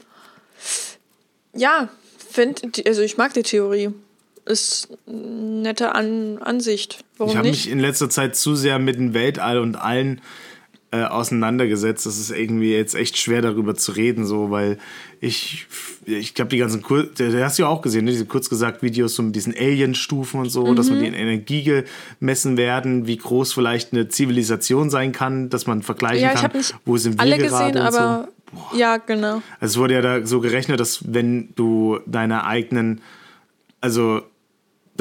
[1.53, 3.91] ja, find, also ich mag die Theorie
[4.45, 7.05] ist eine nette An Ansicht.
[7.17, 10.21] Warum ich habe mich in letzter Zeit zu sehr mit dem Weltall und allen
[10.95, 12.05] äh, auseinandergesetzt.
[12.05, 14.77] Das ist irgendwie jetzt echt schwer darüber zu reden, so, weil
[15.23, 15.67] ich,
[16.05, 18.11] ich glaube, die ganzen, Kur der, hast du ja auch gesehen, ne?
[18.11, 20.77] diese kurz gesagt Videos so mit diesen Alien-Stufen und so, mhm.
[20.77, 21.85] dass man die in Energie
[22.21, 26.51] gemessen werden, wie groß vielleicht eine Zivilisation sein kann, dass man vergleichen ja, kann,
[26.85, 28.77] wo sind wir alle gesehen, aber so.
[28.77, 29.41] ja, genau.
[29.61, 33.01] Also es wurde ja da so gerechnet, dass wenn du deine eigenen,
[33.81, 34.21] also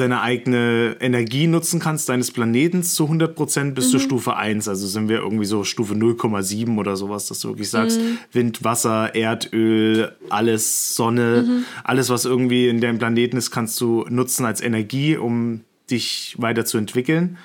[0.02, 3.90] deine eigene Energie nutzen kannst, deines Planetens zu 100 Prozent bis mhm.
[3.90, 4.68] zu Stufe 1.
[4.68, 8.18] Also sind wir irgendwie so Stufe 0,7 oder sowas, dass du wirklich sagst, mhm.
[8.32, 11.64] Wind, Wasser, Erdöl, alles, Sonne, mhm.
[11.84, 17.38] alles, was irgendwie in deinem Planeten ist, kannst du nutzen als Energie, um dich weiterzuentwickeln.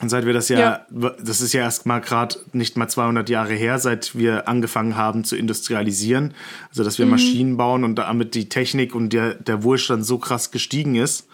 [0.00, 1.10] Und seit wir das ja, ja.
[1.22, 5.24] das ist ja erst mal gerade nicht mal 200 Jahre her, seit wir angefangen haben
[5.24, 6.34] zu industrialisieren,
[6.68, 7.12] also dass wir mhm.
[7.12, 11.26] Maschinen bauen und damit die Technik und der, der Wohlstand so krass gestiegen ist.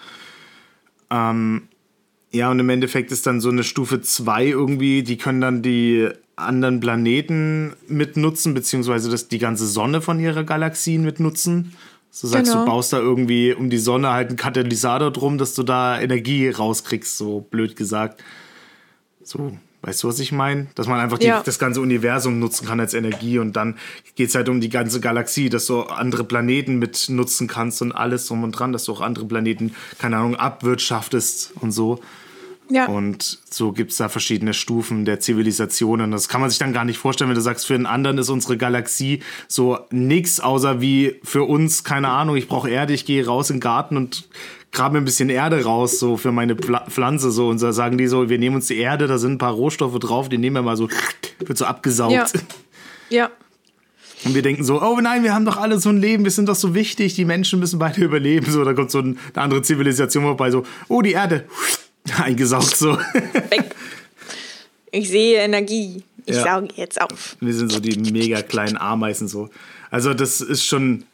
[1.11, 1.63] Ähm,
[2.31, 6.09] ja, und im Endeffekt ist dann so eine Stufe 2 irgendwie, die können dann die
[6.37, 11.77] anderen Planeten mitnutzen, beziehungsweise das, die ganze Sonne von ihrer Galaxien mitnutzen.
[12.21, 12.65] Du sagst, genau.
[12.65, 16.49] du baust da irgendwie um die Sonne halt einen Katalysator drum, dass du da Energie
[16.49, 18.23] rauskriegst, so blöd gesagt.
[19.25, 20.67] So, weißt du, was ich meine?
[20.75, 21.43] Dass man einfach die, ja.
[21.43, 23.77] das ganze Universum nutzen kann als Energie und dann
[24.15, 27.93] geht es halt um die ganze Galaxie, dass du andere Planeten mit nutzen kannst und
[27.93, 32.01] alles drum und dran, dass du auch andere Planeten, keine Ahnung, abwirtschaftest und so.
[32.71, 32.87] Ja.
[32.87, 36.11] Und so gibt es da verschiedene Stufen der Zivilisationen.
[36.11, 38.31] Das kann man sich dann gar nicht vorstellen, wenn du sagst, für einen anderen ist
[38.31, 43.27] unsere Galaxie so nichts, außer wie für uns, keine Ahnung, ich brauche Erde, ich gehe
[43.27, 44.29] raus in den Garten und
[44.73, 47.31] grabe mir ein bisschen Erde raus, so für meine Pflanze.
[47.31, 47.49] So.
[47.49, 49.99] Und da sagen die so, wir nehmen uns die Erde, da sind ein paar Rohstoffe
[49.99, 50.89] drauf, die nehmen wir mal so,
[51.39, 52.13] wird so abgesaugt.
[52.13, 52.27] Ja.
[53.11, 53.31] ja.
[54.25, 56.49] Und wir denken so, oh nein, wir haben doch alle so ein Leben, wir sind
[56.49, 58.51] doch so wichtig, die Menschen müssen weiter überleben.
[58.51, 61.45] So, da kommt so eine andere Zivilisation vorbei, so, oh, die Erde,
[62.23, 62.99] eingesaugt so.
[62.99, 63.75] Weg.
[64.91, 66.03] Ich sehe Energie.
[66.27, 66.45] Ich ja.
[66.45, 67.37] sauge jetzt auf.
[67.41, 69.51] Wir sind so die mega kleinen Ameisen so.
[69.91, 71.05] Also das ist schon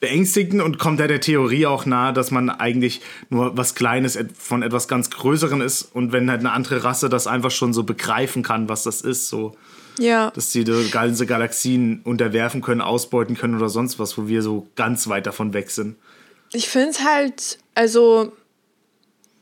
[0.00, 4.62] beängstigend und kommt ja der Theorie auch nahe, dass man eigentlich nur was Kleines von
[4.62, 8.42] etwas ganz Größeren ist und wenn halt eine andere Rasse das einfach schon so begreifen
[8.42, 9.56] kann, was das ist, so.
[9.98, 10.30] Ja.
[10.30, 14.68] Dass sie die ganze Galaxien unterwerfen können, ausbeuten können oder sonst was, wo wir so
[14.76, 15.96] ganz weit davon weg sind.
[16.52, 18.32] Ich finde es halt, also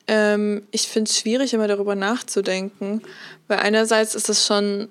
[0.07, 3.02] ähm, ich finde es schwierig, immer darüber nachzudenken,
[3.48, 4.88] weil einerseits ist es schon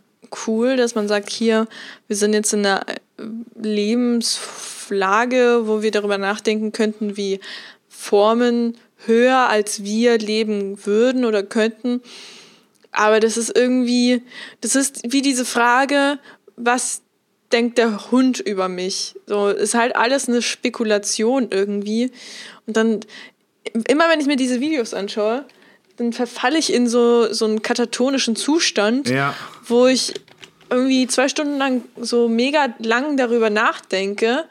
[0.47, 1.67] cool, dass man sagt, hier,
[2.07, 2.85] wir sind jetzt in einer
[3.55, 7.39] Lebenslage, wo wir darüber nachdenken könnten, wie
[7.87, 12.01] Formen höher als wir leben würden oder könnten.
[12.91, 14.21] Aber das ist irgendwie,
[14.61, 16.19] das ist wie diese Frage,
[16.55, 17.01] was
[17.51, 19.15] denkt der Hund über mich?
[19.27, 22.11] So ist halt alles eine Spekulation irgendwie.
[22.65, 23.01] Und dann
[23.87, 25.45] immer wenn ich mir diese Videos anschaue,
[25.97, 29.33] dann verfalle ich in so, so einen katatonischen Zustand, ja.
[29.65, 30.13] wo ich
[30.69, 34.45] irgendwie zwei Stunden lang so mega lang darüber nachdenke.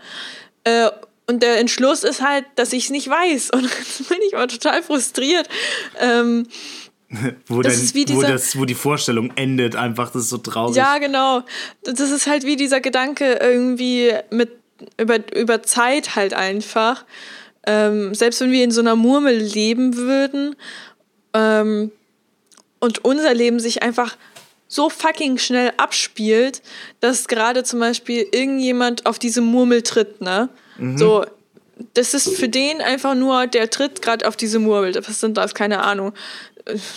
[0.65, 0.91] Äh,
[1.27, 3.51] und der Entschluss ist halt, dass ich es nicht weiß.
[3.51, 3.63] Und
[3.99, 5.49] dann bin ich aber total frustriert.
[5.99, 6.47] Ähm,
[7.47, 10.77] wo, das wie dieser, wo, das, wo die Vorstellung endet, einfach, das ist so traurig.
[10.77, 11.43] Ja, genau.
[11.83, 14.51] Das ist halt wie dieser Gedanke irgendwie mit
[14.99, 17.05] über, über Zeit halt einfach.
[17.67, 20.57] Ähm, selbst wenn wir in so einer Murmel leben würden
[21.33, 21.93] ähm,
[22.81, 24.17] und unser Leben sich einfach
[24.69, 26.63] so fucking schnell abspielt,
[27.01, 30.49] dass gerade zum Beispiel irgendjemand auf diese Murmel tritt, ne?
[30.79, 30.97] Mhm.
[30.99, 31.27] So,
[31.95, 34.95] das ist für den einfach nur, der tritt gerade auf diese Murmel.
[35.07, 35.55] Was sind das?
[35.55, 36.13] Keine Ahnung.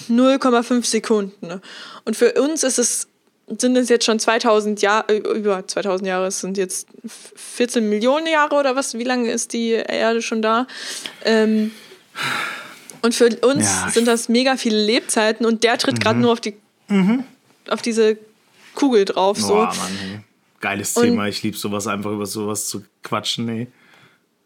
[0.10, 1.62] 0,5 Sekunden.
[2.06, 3.08] Und für uns ist es,
[3.48, 8.28] sind es jetzt schon 2000 Jahre, äh, über 2000 Jahre, es sind jetzt 14 Millionen
[8.28, 8.98] Jahre oder was?
[8.98, 10.68] Wie lange ist die Erde schon da?
[11.24, 11.72] Ähm,
[13.02, 16.22] und für uns ja, sind das mega viele Lebzeiten und der tritt gerade mhm.
[16.24, 16.56] nur auf die
[16.88, 17.24] mhm.
[17.70, 18.18] auf diese
[18.74, 19.40] Kugel drauf.
[19.40, 19.50] So.
[19.50, 20.24] Boah, Mann,
[20.60, 23.68] Geiles Thema, ich liebe sowas, einfach über sowas zu quatschen, ey.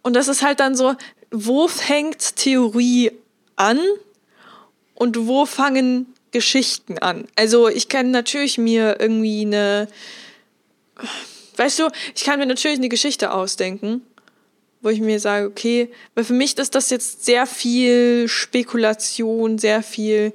[0.02, 0.96] Und das ist halt dann so,
[1.32, 3.12] wo fängt Theorie
[3.56, 3.80] an
[4.96, 7.28] und wo fangen Geschichten an?
[7.36, 9.88] Also ich kann natürlich mir irgendwie eine,
[11.58, 14.02] weißt du, ich kann mir natürlich eine Geschichte ausdenken,
[14.82, 19.84] wo ich mir sage, okay, weil für mich ist das jetzt sehr viel Spekulation, sehr
[19.84, 20.34] viel,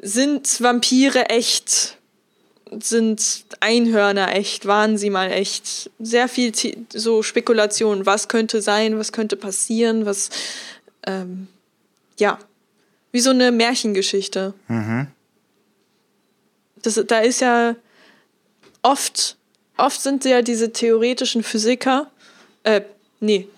[0.00, 1.98] sind Vampire echt?
[2.80, 5.90] sind Einhörner echt, waren sie mal echt.
[5.98, 6.52] Sehr viel
[6.92, 10.30] so Spekulation, was könnte sein, was könnte passieren, was,
[11.06, 11.48] ähm,
[12.18, 12.38] ja,
[13.12, 14.54] wie so eine Märchengeschichte.
[14.68, 15.08] Mhm.
[16.82, 17.74] Das, da ist ja
[18.82, 19.36] oft,
[19.76, 22.10] oft sind ja diese theoretischen Physiker,
[22.62, 22.82] äh,
[23.20, 23.48] nee,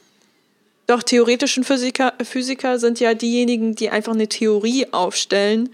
[0.86, 5.68] doch theoretischen Physiker, Physiker sind ja diejenigen, die einfach eine Theorie aufstellen,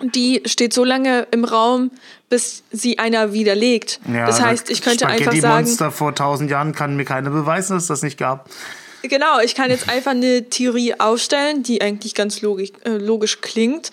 [0.00, 1.90] die steht so lange im Raum,
[2.28, 4.00] bis sie einer widerlegt.
[4.10, 5.64] Ja, das heißt, ich könnte einfach sagen.
[5.64, 8.48] Monster vor tausend Jahren kann mir keiner beweisen, dass es das nicht gab.
[9.02, 13.90] Genau, ich kann jetzt einfach eine Theorie aufstellen, die eigentlich ganz logisch, äh, logisch klingt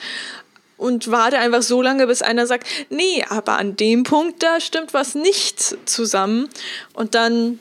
[0.78, 4.94] und warte einfach so lange, bis einer sagt, nee, aber an dem Punkt, da stimmt
[4.94, 6.50] was nicht zusammen.
[6.94, 7.60] Und dann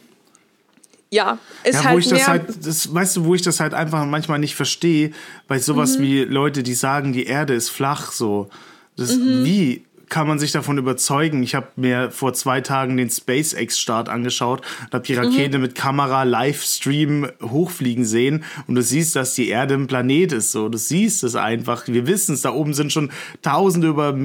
[1.11, 3.75] ja, ist ja, wo halt ich das halt, das, weißt du, wo ich das halt
[3.75, 5.13] einfach manchmal nicht verstehe,
[5.49, 6.03] bei sowas mhm.
[6.03, 8.51] wie Leute, die sagen, die Erde ist flach, so.
[8.97, 9.45] Das, mhm.
[9.45, 11.43] Wie kann man sich davon überzeugen?
[11.43, 15.19] Ich habe mir vor zwei Tagen den SpaceX-Start angeschaut und habe die mhm.
[15.19, 15.63] Rakete mhm.
[15.63, 20.53] mit Kamera Livestream hochfliegen sehen und du siehst, dass die Erde ein Planet ist.
[20.53, 21.89] So, du siehst es einfach.
[21.89, 22.43] Wir wissen es.
[22.43, 23.11] Da oben sind schon
[23.43, 24.17] Tausende über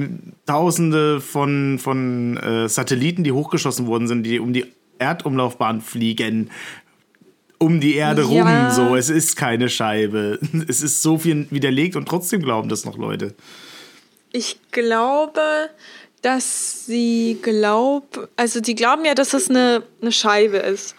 [0.46, 4.66] Tausende von von äh, Satelliten, die hochgeschossen worden sind, die um die
[4.98, 6.50] Erdumlaufbahn fliegen
[7.62, 8.66] um die Erde ja.
[8.66, 8.74] rum.
[8.74, 10.40] So, es ist keine Scheibe.
[10.68, 13.34] Es ist so viel widerlegt und trotzdem glauben das noch Leute.
[14.32, 15.70] Ich glaube,
[16.22, 20.94] dass sie glauben, also die glauben ja, dass es eine, eine Scheibe ist.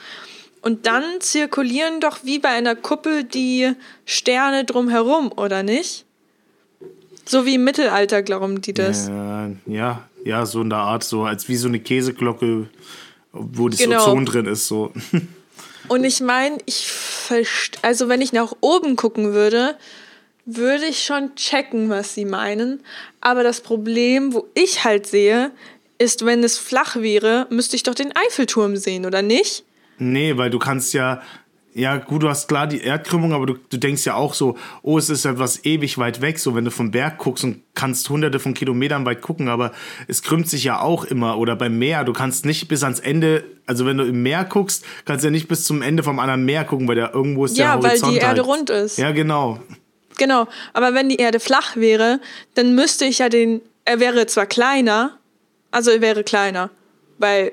[0.61, 3.73] Und dann zirkulieren doch wie bei einer Kuppel die
[4.05, 6.05] Sterne drumherum, oder nicht?
[7.25, 9.07] So wie im Mittelalter glauben die das.
[9.07, 12.69] Ja, ja, ja, so in der Art, so als wie so eine Käseglocke
[13.33, 14.01] wo das genau.
[14.03, 14.67] Ozon drin ist.
[14.67, 14.93] So.
[15.87, 16.89] Und ich meine, ich
[17.81, 19.75] also wenn ich nach oben gucken würde,
[20.45, 22.81] würde ich schon checken, was sie meinen.
[23.21, 25.51] Aber das Problem, wo ich halt sehe,
[25.97, 29.63] ist, wenn es flach wäre, müsste ich doch den Eiffelturm sehen, oder nicht?
[29.99, 31.21] Nee, weil du kannst ja,
[31.75, 34.97] ja, gut, du hast klar die Erdkrümmung, aber du, du denkst ja auch so, oh,
[34.97, 38.39] es ist etwas ewig weit weg, so wenn du vom Berg guckst und kannst hunderte
[38.39, 39.71] von Kilometern weit gucken, aber
[40.07, 41.37] es krümmt sich ja auch immer.
[41.37, 44.85] Oder beim Meer, du kannst nicht bis ans Ende, also wenn du im Meer guckst,
[45.05, 47.57] kannst du ja nicht bis zum Ende vom anderen Meer gucken, weil da irgendwo ist
[47.57, 48.01] ja, der Horizont.
[48.01, 48.59] Ja, weil die Erde halt.
[48.59, 48.97] rund ist.
[48.97, 49.59] Ja, genau.
[50.17, 52.19] Genau, aber wenn die Erde flach wäre,
[52.55, 55.17] dann müsste ich ja den, er wäre zwar kleiner,
[55.71, 56.69] also er wäre kleiner,
[57.17, 57.51] weil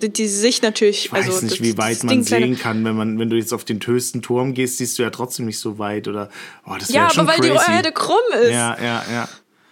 [0.00, 1.06] die Sicht natürlich.
[1.06, 3.64] Ich weiß also, nicht, wie weit man sehen kann, wenn man, wenn du jetzt auf
[3.64, 6.30] den höchsten Turm gehst, siehst du ja trotzdem nicht so weit oder.
[6.66, 7.58] Oh, das ja, aber weil crazy.
[7.66, 8.50] die Erde krumm ist.
[8.50, 9.28] Ja, ja, ja.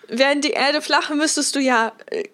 [0.09, 2.25] Während die Erde flach, müsstest du ja äh,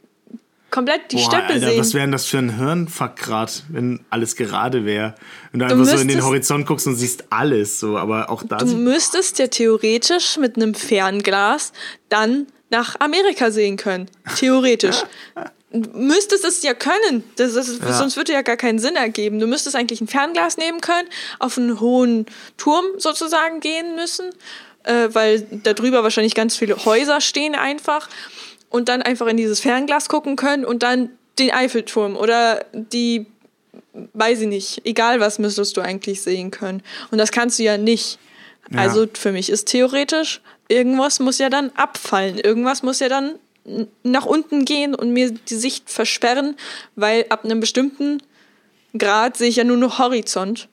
[0.76, 1.80] komplett die Boah, Steppe Alter, sehen.
[1.80, 5.14] Was wäre denn das für ein Hirnfuck grad, wenn alles gerade wäre?
[5.50, 8.42] Wenn du, du einfach so in den Horizont guckst und siehst alles so, aber auch
[8.42, 8.58] da.
[8.58, 11.72] Du müsstest ja theoretisch mit einem Fernglas
[12.10, 14.10] dann nach Amerika sehen können.
[14.36, 14.96] Theoretisch.
[15.72, 17.24] müsstest es ja können.
[17.36, 17.92] Das ist, ja.
[17.94, 19.40] Sonst würde ja gar keinen Sinn ergeben.
[19.40, 21.08] Du müsstest eigentlich ein Fernglas nehmen können,
[21.38, 22.26] auf einen hohen
[22.58, 24.30] Turm sozusagen gehen müssen,
[24.84, 28.08] äh, weil da drüber wahrscheinlich ganz viele Häuser stehen einfach
[28.70, 33.26] und dann einfach in dieses Fernglas gucken können und dann den Eiffelturm oder die,
[34.14, 36.82] weiß ich nicht, egal was müsstest du eigentlich sehen können.
[37.10, 38.18] Und das kannst du ja nicht.
[38.70, 38.80] Ja.
[38.80, 42.38] Also für mich ist theoretisch, irgendwas muss ja dann abfallen.
[42.38, 43.38] Irgendwas muss ja dann
[44.02, 46.56] nach unten gehen und mir die Sicht versperren,
[46.94, 48.22] weil ab einem bestimmten
[48.96, 50.68] Grad sehe ich ja nur noch Horizont.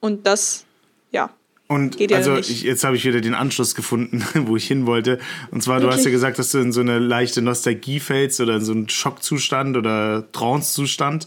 [0.00, 0.64] Und das,
[1.10, 1.30] ja.
[1.68, 5.18] Und ja also ich, jetzt habe ich wieder den Anschluss gefunden, wo ich hin wollte.
[5.50, 8.56] Und zwar, du hast ja gesagt, dass du in so eine leichte Nostalgie fällst oder
[8.56, 11.26] in so einen Schockzustand oder Trancezustand.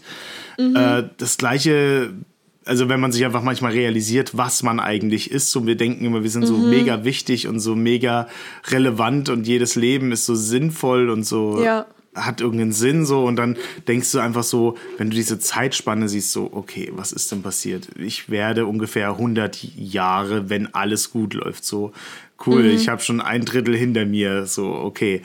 [0.58, 0.76] Mhm.
[0.76, 2.10] Äh, das gleiche
[2.66, 5.50] also wenn man sich einfach manchmal realisiert, was man eigentlich ist.
[5.50, 6.70] So, wir denken immer, wir sind so Mhm.
[6.70, 8.28] mega wichtig und so mega
[8.68, 11.86] relevant und jedes Leben ist so sinnvoll und so Ja.
[12.24, 13.56] Hat irgendeinen Sinn so und dann
[13.88, 17.88] denkst du einfach so, wenn du diese Zeitspanne siehst, so, okay, was ist denn passiert?
[17.98, 21.92] Ich werde ungefähr 100 Jahre, wenn alles gut läuft, so.
[22.46, 22.70] Cool, Mhm.
[22.70, 25.20] ich habe schon ein Drittel hinter mir, so, okay.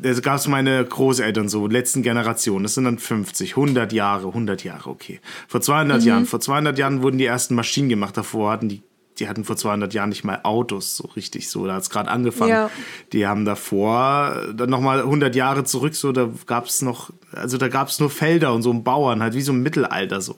[0.00, 4.64] Da gab es meine Großeltern so, letzten Generation, das sind dann 50, 100 Jahre, 100
[4.64, 5.20] Jahre, okay.
[5.48, 6.06] Vor 200 Mhm.
[6.08, 8.80] Jahren, vor 200 Jahren wurden die ersten Maschinen gemacht, davor hatten die,
[9.18, 12.10] die hatten vor 200 Jahren nicht mal Autos, so richtig so, da hat es gerade
[12.10, 12.50] angefangen.
[12.50, 12.70] Ja.
[13.12, 17.68] Die haben davor, dann nochmal 100 Jahre zurück, so, da gab es noch, also da
[17.68, 20.36] gab es nur Felder und so einen Bauern, halt wie so im Mittelalter so.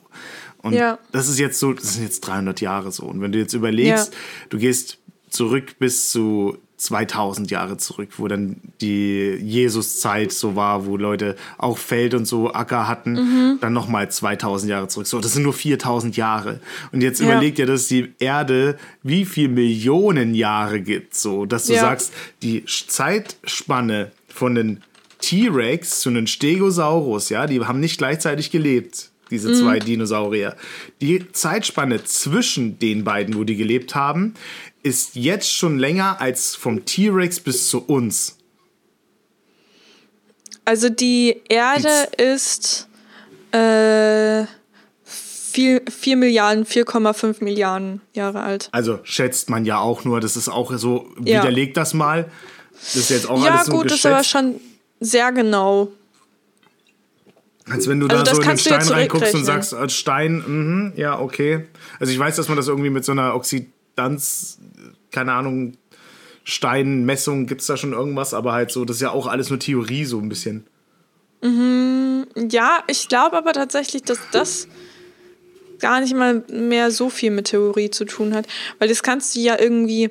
[0.61, 0.97] Und Ja.
[1.11, 3.03] das ist jetzt so, das sind jetzt 300 Jahre so.
[3.05, 4.19] Und wenn du jetzt überlegst, Ja.
[4.49, 4.99] du gehst
[5.29, 11.77] zurück bis zu 2000 Jahre zurück, wo dann die Jesuszeit so war, wo Leute auch
[11.77, 13.57] Feld und so Acker hatten, Mhm.
[13.61, 15.07] dann nochmal 2000 Jahre zurück.
[15.07, 16.59] So, das sind nur 4000 Jahre.
[16.91, 17.25] Und jetzt Ja.
[17.25, 21.81] überleg dir, dass die Erde wie viel Millionen Jahre gibt, so, dass du Ja.
[21.81, 22.13] sagst,
[22.43, 24.81] die Zeitspanne von den
[25.19, 30.55] T-Rex zu einem Stegosaurus, ja, die haben nicht gleichzeitig gelebt, diese zwei Dinosaurier.
[31.01, 34.35] Die Zeitspanne zwischen den beiden, wo die gelebt haben,
[34.87, 38.37] ist jetzt schon länger als vom T-Rex bis zu uns.
[40.65, 42.87] Also die Erde ist
[43.51, 44.45] äh,
[45.05, 48.69] 4, 4 Milliarden, 4,5 Milliarden Jahre alt.
[48.71, 51.41] Also schätzt man ja auch nur, das ist auch so, Ja.
[51.41, 52.29] widerlegt das mal.
[52.73, 54.31] Das ist jetzt auch Ja, alles nur gut, ist aber geschätzt.
[54.31, 54.59] schon
[54.99, 55.89] sehr genau.
[57.69, 60.93] Als wenn du Also da so in den Stein reinguckst und sagst, als Stein, mhm,
[60.95, 61.65] ja, okay.
[61.99, 64.59] Also ich weiß, dass man das irgendwie mit so einer Oxidanz,
[65.11, 65.77] keine Ahnung,
[66.43, 69.59] Steinmessung, gibt es da schon irgendwas, aber halt so, das ist ja auch alles nur
[69.59, 70.65] Theorie so ein bisschen.
[72.49, 74.67] Ja, ich glaube aber tatsächlich, dass das
[75.79, 78.47] gar nicht mal mehr so viel mit Theorie zu tun hat,
[78.79, 80.09] weil das kannst du ja irgendwie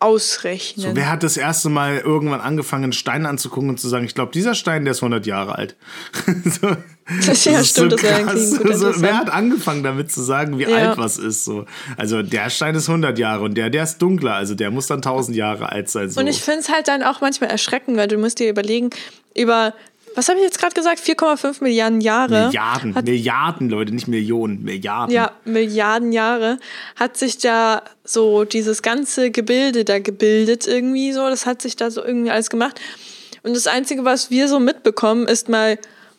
[0.00, 0.90] ausrechnen.
[0.90, 4.14] So, wer hat das erste Mal irgendwann angefangen, einen Stein anzugucken und zu sagen, ich
[4.14, 5.76] glaube, dieser Stein, der ist 100 Jahre alt.
[6.44, 6.76] so,
[7.26, 9.12] Das- ja, ist stimmt, das wäre eigentlich ein so, Wer Interessant.
[9.14, 10.90] hat angefangen damit zu sagen, wie Ja.
[10.90, 11.44] alt was ist?
[11.44, 11.64] So.
[11.96, 14.98] Also der Stein ist 100 Jahre und der, der ist dunkler, also der muss dann
[15.00, 16.10] 1000 Jahre alt sein.
[16.10, 16.20] So.
[16.20, 18.90] Und ich finde es halt dann auch manchmal erschreckend, weil du musst dir überlegen,
[19.34, 19.72] über,
[20.16, 22.46] was habe ich jetzt gerade gesagt, 4,5 Milliarden Jahre.
[22.46, 25.14] Milliarden, Hat, Milliarden, Leute, nicht Millionen, Milliarden.
[25.14, 26.58] ja, Milliarden Jahre
[26.96, 31.20] hat sich da so dieses ganze Gebilde da gebildet irgendwie so.
[31.28, 32.80] Das hat sich da so irgendwie alles gemacht.
[33.44, 35.78] Und das Einzige, was wir so mitbekommen, ist mal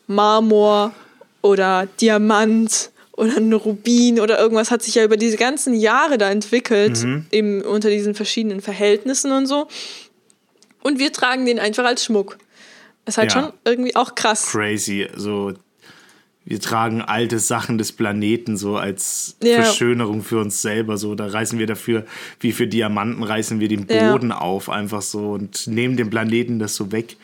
[0.10, 0.94] Marmor
[1.42, 6.30] oder Diamant oder ein Rubin oder irgendwas hat sich ja über diese ganzen Jahre da
[6.30, 7.26] entwickelt, Mhm.
[7.32, 9.68] eben unter diesen verschiedenen Verhältnissen und so.
[10.82, 12.38] Und wir tragen den einfach als Schmuck.
[13.06, 13.42] Ist halt Ja.
[13.42, 14.48] schon irgendwie auch krass.
[14.52, 15.08] Crazy.
[15.16, 15.54] So,
[16.46, 19.62] wir tragen alte Sachen des Planeten so als Ja.
[19.64, 20.98] Verschönerung für uns selber.
[20.98, 22.06] So, da reißen wir dafür,
[22.40, 24.12] wie für Diamanten, reißen wir den Ja.
[24.12, 27.18] Boden auf, einfach so und nehmen dem Planeten das so weg.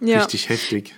[0.00, 0.18] Ja.
[0.18, 0.94] Richtig heftig.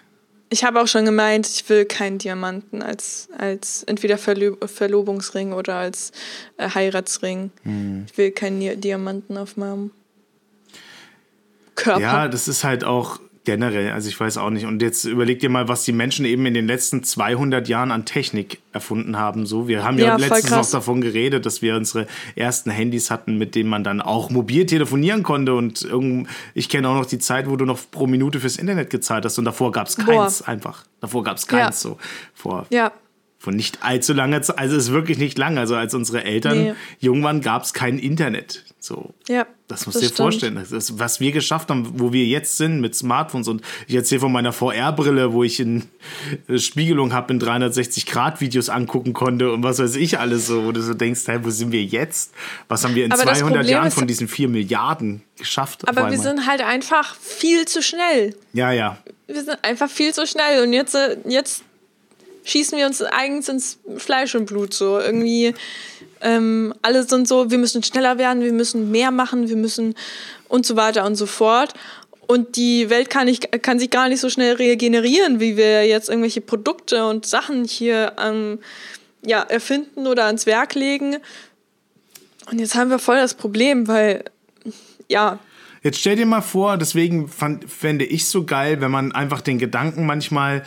[0.50, 5.74] Ich habe auch schon gemeint, ich will keinen Diamanten als, als entweder Verlo Verlobungsring oder
[5.74, 6.12] als
[6.56, 7.50] äh, Heiratsring.
[7.64, 8.06] Hm.
[8.10, 9.90] Ich will keinen Diamanten auf meinem
[11.74, 12.00] Körper.
[12.00, 14.66] Ja, das ist halt auch generell, also ich weiß auch nicht.
[14.66, 18.04] Und jetzt überleg dir mal, was die Menschen eben in den letzten 200 Jahren an
[18.04, 19.46] Technik erfunden haben.
[19.46, 23.38] So, wir haben ja, Ja, letztens noch davon geredet, dass wir unsere ersten Handys hatten,
[23.38, 25.54] mit denen man dann auch mobil telefonieren konnte.
[25.54, 25.88] Und
[26.52, 29.38] ich kenne auch noch die Zeit, wo du noch pro Minute fürs Internet gezahlt hast.
[29.38, 30.04] Und davor gab es Boah.
[30.04, 30.84] keins einfach.
[31.00, 31.90] Davor gab es keins Ja.
[31.90, 31.98] so.
[32.34, 32.92] Vor ja,
[33.38, 35.58] von nicht allzu langer Zeit, also es ist wirklich nicht lang.
[35.58, 36.74] Also als unsere Eltern Nee.
[36.98, 38.64] jung waren, gab es kein Internet.
[38.80, 39.14] So.
[39.28, 39.46] ja.
[39.68, 40.54] Das musst du dir vorstellen.
[40.54, 43.46] Das ist, was wir geschafft haben, wo wir jetzt sind mit Smartphones.
[43.48, 45.84] Und ich erzähle von meiner VR-Brille, wo ich in
[46.48, 50.64] äh, Spiegelung habe, in 360-Grad-Videos angucken konnte und was weiß ich alles so.
[50.64, 52.32] Wo du so denkst, hey, wo sind wir jetzt?
[52.68, 55.86] Was haben wir in Aber das 200 Problem Jahren von diesen 4 Milliarden geschafft?
[55.86, 58.34] Aber wir sind halt einfach viel zu schnell.
[58.54, 58.98] Ja, ja.
[59.26, 60.62] Wir sind einfach viel zu schnell.
[60.62, 61.62] Und jetzt, äh, jetzt
[62.48, 64.98] schießen wir uns eigens ins Fleisch und Blut so.
[64.98, 65.54] Irgendwie
[66.20, 69.94] ähm, alle sind so, wir müssen schneller werden, wir müssen mehr machen, wir müssen
[70.48, 71.74] und so weiter und so fort.
[72.26, 76.08] Und die Welt kann, nicht, kann sich gar nicht so schnell regenerieren, wie wir jetzt
[76.08, 78.58] irgendwelche Produkte und Sachen hier ähm,
[79.24, 81.16] ja, erfinden oder ans Werk legen.
[82.50, 84.24] Und jetzt haben wir voll das Problem, weil
[85.08, 85.38] ja,
[85.82, 89.58] Jetzt stell dir mal vor, deswegen fand, fände ich so geil, wenn man einfach den
[89.58, 90.64] Gedanken manchmal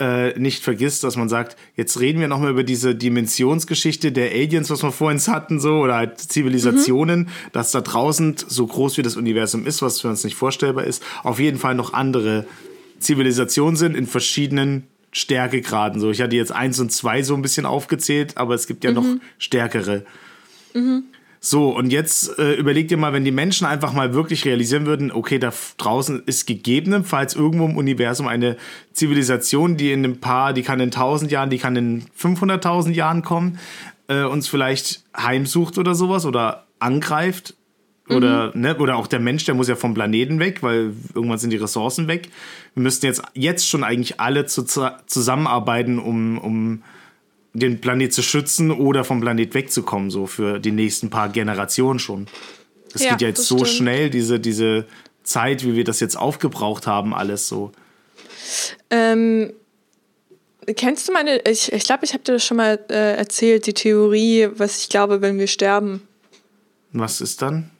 [0.00, 4.70] äh, nicht vergisst, dass man sagt, jetzt reden wir nochmal über diese Dimensionsgeschichte der Aliens,
[4.70, 9.16] was wir vorhin hatten, so, oder halt Zivilisationen, dass da draußen, so groß wie das
[9.16, 12.46] Universum ist, was für uns nicht vorstellbar ist, auf jeden Fall noch andere
[13.00, 16.00] Zivilisationen sind in verschiedenen Stärkegraden.
[16.00, 18.90] So, ich hatte jetzt eins und zwei so ein bisschen aufgezählt, aber es gibt ja
[18.90, 18.96] mhm.
[18.96, 19.06] noch
[19.38, 20.04] stärkere.
[20.74, 21.04] Mhm.
[21.40, 25.12] So, und jetzt äh, überleg dir mal, wenn die Menschen einfach mal wirklich realisieren würden,
[25.12, 28.56] okay, da draußen ist gegebenenfalls irgendwo im Universum eine
[28.92, 33.22] Zivilisation, die in ein paar, die kann in 1000 Jahren, die kann in 500.000 Jahren
[33.22, 33.58] kommen,
[34.08, 37.54] äh, uns vielleicht heimsucht oder sowas oder angreift.
[38.10, 38.62] Oder, mhm.
[38.62, 41.58] ne, oder auch der Mensch, der muss ja vom Planeten weg, weil irgendwann sind die
[41.58, 42.30] Ressourcen weg.
[42.74, 46.82] Wir müssten jetzt, jetzt schon eigentlich alle zu, zusammenarbeiten, um, um
[47.58, 52.26] den Planet zu schützen oder vom Planet wegzukommen, so für die nächsten paar Generationen schon.
[52.92, 53.70] Das ja, geht ja jetzt so stimmt.
[53.70, 54.86] schnell, diese, diese
[55.22, 57.72] Zeit, wie wir das jetzt aufgebraucht haben, alles so.
[58.90, 59.52] Ähm,
[60.76, 63.66] kennst du meine, ich glaube, ich, glaub, ich habe dir das schon mal äh, erzählt,
[63.66, 66.02] die Theorie, was ich glaube, wenn wir sterben.
[66.92, 67.70] Was ist dann?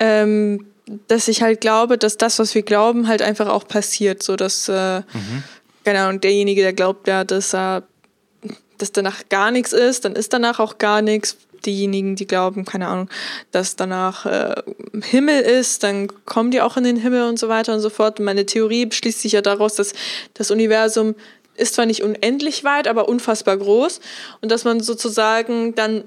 [0.00, 0.66] Ähm,
[1.06, 4.22] dass ich halt glaube, dass das, was wir glauben, halt einfach auch passiert.
[4.22, 5.42] So dass, äh, mhm.
[5.84, 7.82] keine Ahnung, derjenige, der glaubt ja, dass er
[8.78, 11.36] dass danach gar nichts ist, dann ist danach auch gar nichts.
[11.66, 13.10] Diejenigen, die glauben, keine Ahnung,
[13.50, 14.54] dass danach äh,
[15.02, 18.20] Himmel ist, dann kommen die auch in den Himmel und so weiter und so fort.
[18.20, 19.92] Und meine Theorie schließt sich ja daraus, dass
[20.34, 21.16] das Universum
[21.56, 24.00] ist zwar nicht unendlich weit, aber unfassbar groß
[24.40, 26.04] und dass man sozusagen dann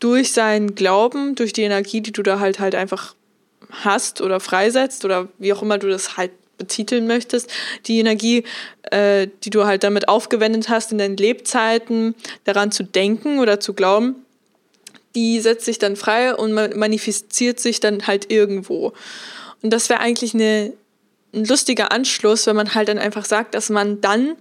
[0.00, 3.14] durch seinen Glauben, durch die Energie, die du da halt halt einfach
[3.70, 7.50] hast oder freisetzt oder wie auch immer du das halt betiteln möchtest,
[7.86, 8.44] die Energie,
[8.90, 13.74] äh, die du halt damit aufgewendet hast in deinen Lebzeiten, daran zu denken oder zu
[13.74, 14.16] glauben,
[15.14, 18.92] die setzt sich dann frei und manifestiert sich dann halt irgendwo.
[19.62, 20.72] Und das wäre eigentlich eine,
[21.32, 24.36] ein lustiger Anschluss, wenn man halt dann einfach sagt, dass man dann,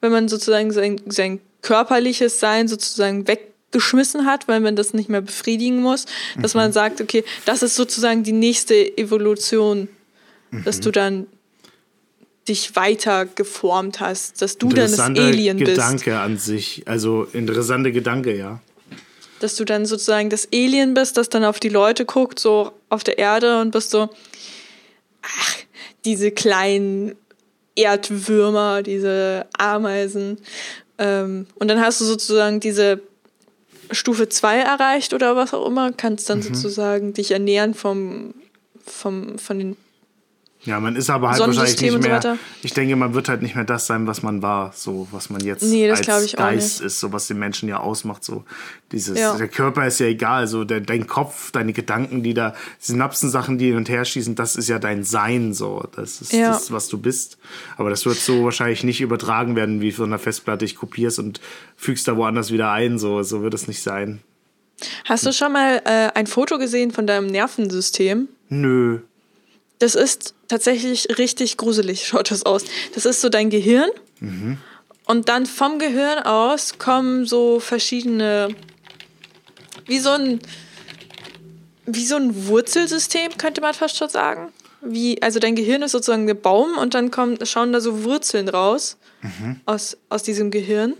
[0.00, 5.22] wenn man sozusagen sein, sein körperliches Sein sozusagen weggeschmissen hat, weil man das nicht mehr
[5.22, 6.06] befriedigen muss,
[6.36, 6.42] mhm.
[6.42, 9.88] dass man sagt, okay, das ist sozusagen die nächste Evolution,
[10.50, 10.64] mhm.
[10.64, 11.26] dass du dann
[12.48, 15.72] dich weiter geformt hast, dass du dann das Alien bist.
[15.72, 18.60] Gedanke an sich, also interessante Gedanke, ja.
[19.40, 23.04] Dass du dann sozusagen das Alien bist, das dann auf die Leute guckt, so auf
[23.04, 24.08] der Erde und bist so,
[25.22, 25.56] ach,
[26.04, 27.14] diese kleinen
[27.76, 30.38] Erdwürmer, diese Ameisen.
[30.98, 33.00] Ähm, und dann hast du sozusagen diese
[33.90, 36.54] Stufe 2 erreicht oder was auch immer, kannst dann mhm.
[36.54, 38.34] sozusagen dich ernähren vom,
[38.84, 39.76] vom, von den
[40.68, 42.20] ja, man ist aber halt wahrscheinlich nicht mehr.
[42.20, 45.30] So ich denke, man wird halt nicht mehr das sein, was man war, so was
[45.30, 48.22] man jetzt nee, als Geist ist, so was den Menschen ja ausmacht.
[48.22, 48.44] So
[48.92, 49.34] dieses, ja.
[49.34, 53.68] der Körper ist ja egal, so der, dein Kopf, deine Gedanken, die da Synapsen-Sachen, die
[53.68, 56.50] hin und her schießen, das ist ja dein Sein, so das ist ja.
[56.50, 57.38] das, was du bist.
[57.78, 61.40] Aber das wird so wahrscheinlich nicht übertragen werden, wie von einer Festplatte ich kopierst und
[61.76, 62.98] fügst da woanders wieder ein.
[62.98, 64.20] So, so wird es nicht sein.
[65.06, 68.28] Hast du schon mal äh, ein Foto gesehen von deinem Nervensystem?
[68.50, 69.00] Nö.
[69.78, 72.64] Das ist tatsächlich richtig gruselig, schaut das aus.
[72.94, 73.90] Das ist so dein Gehirn.
[74.20, 74.58] Mhm.
[75.06, 78.54] Und dann vom Gehirn aus kommen so verschiedene,
[79.86, 80.40] wie so ein,
[81.86, 84.52] wie so ein Wurzelsystem, könnte man fast schon sagen.
[84.80, 88.48] Wie, also dein Gehirn ist sozusagen der Baum und dann kommen, schauen da so Wurzeln
[88.48, 89.60] raus mhm.
[89.64, 90.94] aus, aus diesem Gehirn.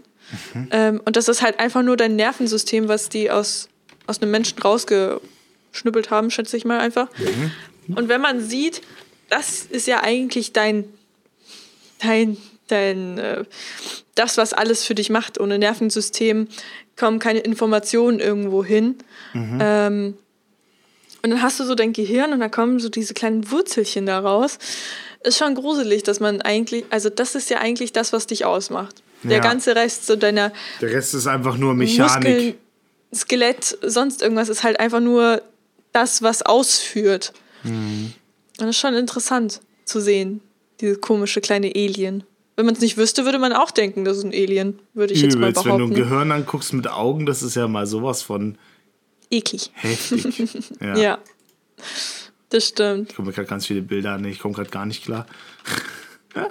[0.54, 0.68] Mhm.
[0.70, 3.68] Ähm, und das ist halt einfach nur dein Nervensystem, was die aus,
[4.06, 7.08] aus einem Menschen rausgeschnüppelt haben, schätze ich mal einfach.
[7.18, 7.50] Mhm.
[7.96, 8.82] Und wenn man sieht,
[9.30, 10.84] das ist ja eigentlich dein,
[12.00, 12.36] dein,
[12.68, 13.44] dein, äh,
[14.14, 15.40] das, was alles für dich macht.
[15.40, 16.48] Ohne Nervensystem
[16.96, 18.96] kommen keine Informationen irgendwo hin.
[19.32, 19.58] Mhm.
[19.60, 20.14] Ähm,
[21.22, 24.58] und dann hast du so dein Gehirn und da kommen so diese kleinen Wurzelchen daraus.
[25.24, 29.02] Ist schon gruselig, dass man eigentlich, also das ist ja eigentlich das, was dich ausmacht.
[29.24, 29.42] Der ja.
[29.42, 30.52] ganze Rest so deiner.
[30.80, 32.14] Der Rest ist einfach nur Mechanik.
[32.14, 32.54] Muskeln,
[33.12, 35.42] Skelett, sonst irgendwas ist halt einfach nur
[35.92, 37.32] das, was ausführt.
[37.64, 38.12] Mhm.
[38.58, 40.40] Und das ist schon interessant zu sehen,
[40.80, 42.24] dieses komische kleine Alien.
[42.56, 45.20] Wenn man es nicht wüsste, würde man auch denken, das ist ein Alien, würde ich
[45.20, 45.70] Übelst, jetzt mal behaupten.
[45.70, 48.58] Wenn du ein Gehirn anguckst mit Augen, das ist ja mal sowas von
[49.30, 49.70] eklig.
[49.74, 50.70] Heftig.
[50.80, 50.96] ja.
[50.96, 51.18] ja.
[52.50, 53.10] Das stimmt.
[53.10, 55.26] Ich komme gerade ganz viele Bilder an, ich komme gerade gar nicht klar.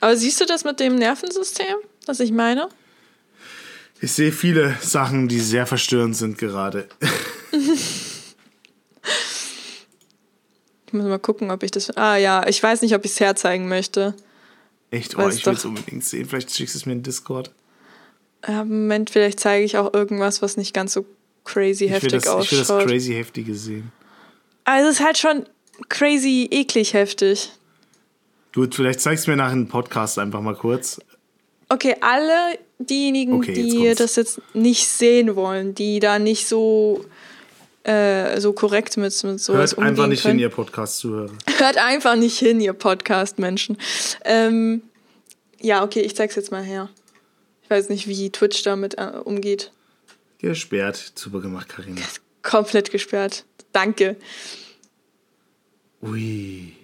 [0.00, 1.76] Aber siehst du das mit dem Nervensystem,
[2.06, 2.68] was ich meine?
[4.00, 6.88] Ich sehe viele Sachen, die sehr verstörend sind gerade.
[10.98, 11.96] Muss mal gucken, ob ich das.
[11.96, 14.14] Ah ja, ich weiß nicht, ob ich es herzeigen möchte.
[14.90, 15.18] Echt?
[15.18, 16.26] Oh, ich will es unbedingt sehen.
[16.26, 17.50] Vielleicht schickst du es mir in Discord.
[18.46, 21.04] Ja, Moment, vielleicht zeige ich auch irgendwas, was nicht ganz so
[21.44, 22.44] crazy ich heftig das, ausschaut.
[22.44, 23.92] Ich will das crazy heftige sehen.
[24.64, 25.46] Also es ist halt schon
[25.88, 27.52] crazy eklig heftig.
[28.54, 31.00] Gut, vielleicht zeigst du mir nach einem Podcast einfach mal kurz.
[31.68, 37.04] Okay, alle diejenigen, okay, die das jetzt nicht sehen wollen, die da nicht so
[37.88, 40.38] äh, so korrekt mit, mit sowas Hört einfach nicht können.
[40.38, 41.32] hin, ihr Podcast-Zuhörer.
[41.56, 43.78] Hört einfach nicht hin, ihr Podcast-Menschen.
[44.24, 44.82] Ähm,
[45.60, 46.90] Ja, okay, ich zeig's jetzt mal her.
[47.62, 49.72] Ich weiß nicht, wie Twitch damit äh, umgeht.
[50.38, 51.12] Gesperrt.
[51.14, 52.00] Super gemacht, Karina.
[52.42, 53.44] Komplett gesperrt.
[53.72, 54.16] Danke.
[56.02, 56.74] Ui.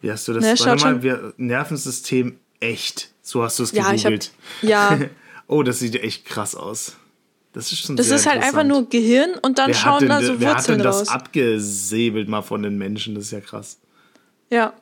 [0.00, 0.44] Wie hast du das?
[0.44, 3.10] Ne, Warte mal, wir, Nervensystem echt.
[3.22, 4.32] So hast du es ja, gegoogelt.
[4.62, 5.00] Hab, ja.
[5.46, 6.96] oh, das sieht echt krass aus.
[7.52, 10.34] Das ist schon Das ist halt einfach nur Gehirn und dann wer schauen da so
[10.34, 13.14] Wurzeln wer hat denn das abgesäbelt mal von den Menschen?
[13.14, 13.78] Das ist ja krass.
[14.50, 14.72] Ja.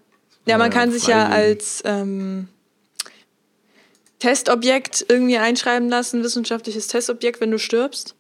[0.47, 2.49] Ja, man kann sich ja als ähm,
[4.19, 8.15] Testobjekt irgendwie einschreiben lassen, wissenschaftliches Testobjekt, wenn du stirbst.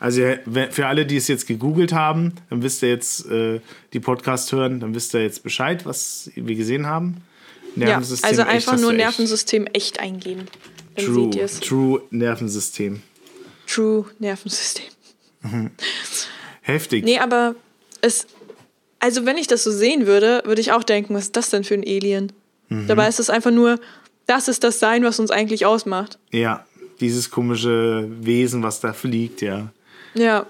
[0.00, 0.22] Also
[0.70, 3.60] für alle, die es jetzt gegoogelt haben, dann wisst ihr jetzt, äh,
[3.92, 7.22] die Podcast hören, dann wisst ihr jetzt Bescheid, was wir gesehen haben.
[7.74, 10.46] Nervensystem ja, also einfach echt, nur Nervensystem echt, echt eingeben.
[10.94, 11.64] Dann True, seht.
[11.64, 13.02] True Nervensystem.
[13.68, 14.86] True Nervensystem.
[15.42, 15.70] Mhm.
[16.62, 17.04] Heftig.
[17.04, 17.54] Nee, aber
[18.00, 18.26] es.
[19.00, 21.62] Also, wenn ich das so sehen würde, würde ich auch denken, was ist das denn
[21.62, 22.32] für ein Alien?
[22.68, 22.88] Mhm.
[22.88, 23.78] Dabei ist es einfach nur,
[24.26, 26.18] das ist das Sein, was uns eigentlich ausmacht.
[26.32, 26.66] Ja,
[27.00, 29.72] dieses komische Wesen, was da fliegt, ja.
[30.14, 30.46] Ja.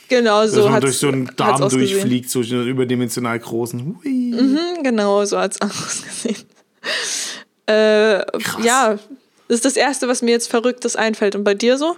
[0.08, 0.62] Genau, so.
[0.62, 3.96] Dass man durch so einen Darm durchfliegt, so einen überdimensional großen.
[4.04, 6.36] Mhm, genau, so hat es ausgesehen.
[7.66, 8.18] Äh,
[8.62, 8.98] ja,
[9.52, 11.36] das ist das Erste, was mir jetzt Verrücktes einfällt.
[11.36, 11.96] Und bei dir so?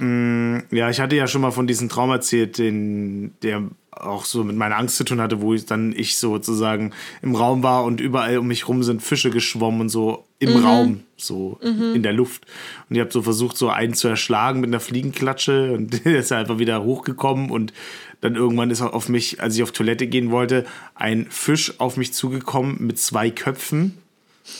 [0.00, 4.44] Mm, ja, ich hatte ja schon mal von diesem Traum erzählt, den, der auch so
[4.44, 8.02] mit meiner Angst zu tun hatte, wo ich dann ich sozusagen im Raum war und
[8.02, 10.66] überall um mich rum sind Fische geschwommen und so im mhm.
[10.66, 11.94] Raum, so mhm.
[11.94, 12.44] in der Luft.
[12.90, 16.32] Und ich habe so versucht, so einen zu erschlagen mit einer Fliegenklatsche und der ist
[16.32, 17.72] einfach wieder hochgekommen und
[18.20, 22.12] dann irgendwann ist auf mich, als ich auf Toilette gehen wollte, ein Fisch auf mich
[22.12, 24.03] zugekommen mit zwei Köpfen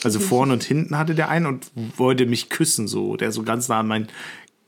[0.03, 3.17] also vorne und hinten hatte der einen und wollte mich küssen, so.
[3.17, 4.09] Der so ganz nah an mein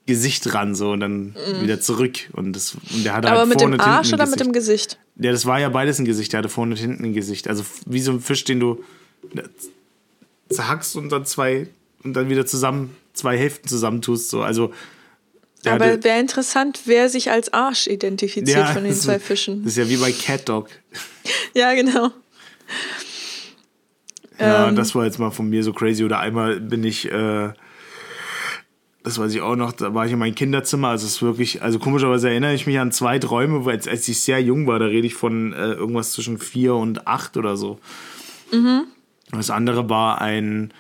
[0.07, 1.63] Gesicht ran, so und dann mm.
[1.63, 2.31] wieder zurück.
[2.33, 4.99] Und, das, und der hatte Aber halt mit vorne dem Arsch oder mit dem Gesicht?
[5.17, 6.33] Ja, das war ja beides ein Gesicht.
[6.33, 7.49] Der hatte vorne und hinten ein Gesicht.
[7.49, 8.85] Also wie so ein Fisch, den du
[10.49, 11.69] zerhackst und dann zwei
[12.05, 14.31] und dann wieder zusammen zwei Hälften zusammentust.
[14.31, 14.43] So.
[14.43, 14.73] Also
[15.65, 19.65] aber wäre interessant, wer sich als Arsch identifiziert ja, von den zwei Fischen.
[19.65, 20.69] Das ist ja wie bei Cat Dog.
[21.55, 22.13] ja, genau.
[24.39, 26.05] Ja, ähm, das war jetzt mal von mir so crazy.
[26.05, 27.53] Oder einmal bin ich, äh,
[29.03, 30.89] das weiß ich auch noch, da war ich in meinem Kinderzimmer.
[30.89, 34.09] Also es ist wirklich, also komischerweise erinnere ich mich an zwei Träume, weil als, als
[34.09, 37.57] ich sehr jung war, da rede ich von äh, irgendwas zwischen vier und acht oder
[37.57, 37.79] so.
[38.53, 38.85] Mhm.
[39.31, 40.73] Das andere war ein,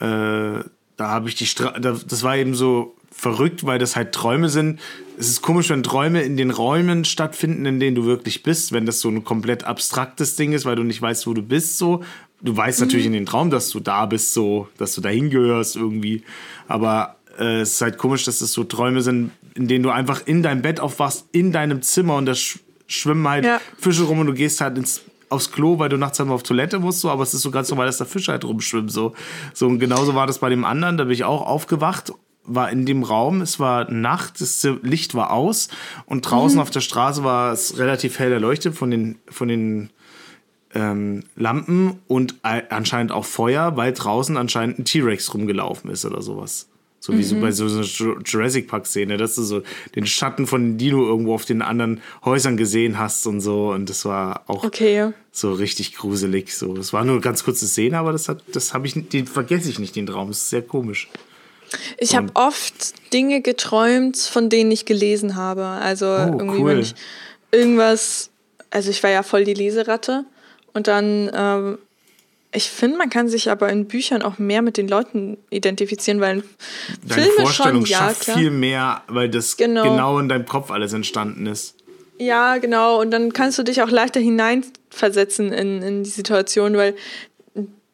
[0.00, 0.64] äh,
[0.96, 4.80] da habe ich die Stra das war eben so verrückt, weil das halt Träume sind.
[5.18, 8.86] Es ist komisch, wenn Träume in den Räumen stattfinden, in denen du wirklich bist, wenn
[8.86, 12.02] das so ein komplett abstraktes Ding ist, weil du nicht weißt, wo du bist, so
[12.42, 12.86] du weißt mhm.
[12.86, 16.22] natürlich in den Traum, dass du da bist, so, dass du dahin gehörst irgendwie.
[16.68, 20.22] Aber äh, es ist halt komisch, dass es so Träume sind, in denen du einfach
[20.26, 23.58] in deinem Bett aufwachst, in deinem Zimmer und da sch schwimmen halt ja.
[23.78, 26.78] Fische rum und du gehst halt ins, aufs Klo, weil du nachts einmal auf Toilette
[26.78, 28.90] musst, so, aber es ist so ganz normal, dass da Fische halt rumschwimmen.
[28.90, 29.14] So.
[29.54, 32.12] so und genauso war das bei dem anderen, da bin ich auch aufgewacht
[32.44, 35.68] war in dem Raum, es war Nacht, das Licht war aus
[36.06, 36.62] und draußen mhm.
[36.62, 39.90] auf der Straße war es relativ hell erleuchtet von den, von den
[40.74, 46.68] ähm, Lampen und anscheinend auch Feuer, weil draußen anscheinend ein T-Rex rumgelaufen ist oder sowas.
[47.02, 47.22] So wie mhm.
[47.24, 49.62] so bei so einer Jurassic Park-Szene, dass du so
[49.96, 53.72] den Schatten von Dino irgendwo auf den anderen Häusern gesehen hast und so.
[53.72, 55.10] Und das war auch okay.
[55.32, 56.56] so richtig gruselig.
[56.56, 59.26] So, das war nur eine ganz kurze Szene, aber das hat, das habe ich, den
[59.26, 60.28] vergesse ich nicht, den Traum.
[60.28, 61.08] Das ist sehr komisch.
[61.98, 65.64] Ich habe oft Dinge geträumt, von denen ich gelesen habe.
[65.64, 66.70] Also oh, irgendwie, cool.
[66.70, 66.94] wenn ich
[67.50, 68.30] irgendwas,
[68.70, 70.24] also ich war ja voll die Leseratte
[70.74, 71.78] und dann, ähm,
[72.52, 76.42] ich finde, man kann sich aber in Büchern auch mehr mit den Leuten identifizieren, weil
[77.06, 79.84] Deine Filme Vorstellung schon, schafft ja, viel mehr, weil das genau.
[79.84, 81.76] genau in deinem Kopf alles entstanden ist.
[82.18, 83.00] Ja, genau.
[83.00, 86.94] Und dann kannst du dich auch leichter hineinversetzen in, in die Situation, weil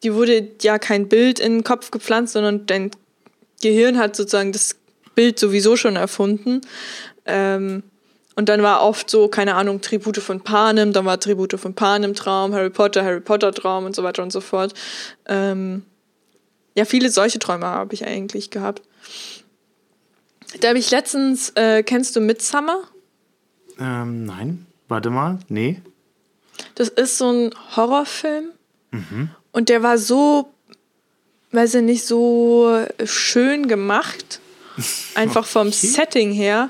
[0.03, 2.91] die wurde ja kein Bild in den Kopf gepflanzt, sondern dein
[3.61, 4.75] Gehirn hat sozusagen das
[5.15, 6.61] Bild sowieso schon erfunden.
[7.25, 7.83] Ähm,
[8.39, 12.15] und dann war oft so, keine Ahnung, Tribute von Panem, dann war Tribute von Panem
[12.15, 14.73] Traum, Harry Potter, Harry Potter Traum und so weiter und so fort.
[15.25, 15.83] Ähm,
[16.73, 18.81] ja, viele solche Träume habe ich eigentlich gehabt.
[20.61, 22.77] Da habe ich letztens, äh, kennst du Midsummer?
[23.77, 24.65] Ähm, nein.
[24.87, 25.81] Warte mal, nee.
[26.75, 28.51] Das ist so ein Horrorfilm.
[28.91, 29.31] Mhm.
[29.51, 30.49] Und der war so,
[31.51, 34.39] weiß ich nicht, so schön gemacht.
[35.15, 35.87] Einfach vom okay.
[35.87, 36.69] Setting her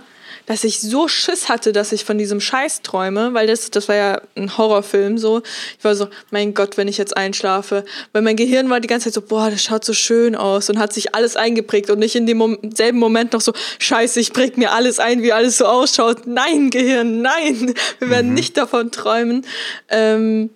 [0.49, 3.95] dass ich so Schiss hatte, dass ich von diesem Scheiß träume, weil das, das war
[3.95, 5.43] ja ein Horrorfilm so.
[5.77, 7.85] Ich war so, mein Gott, wenn ich jetzt einschlafe.
[8.13, 10.79] Weil mein Gehirn war die ganze Zeit so, boah, das schaut so schön aus und
[10.79, 14.33] hat sich alles eingeprägt und nicht in dem Mom selben Moment noch so, scheiße, ich
[14.33, 16.25] präg mir alles ein, wie alles so ausschaut.
[16.25, 18.33] Nein, Gehirn, nein, wir werden mhm.
[18.33, 19.45] nicht davon träumen.
[19.87, 20.49] Ähm,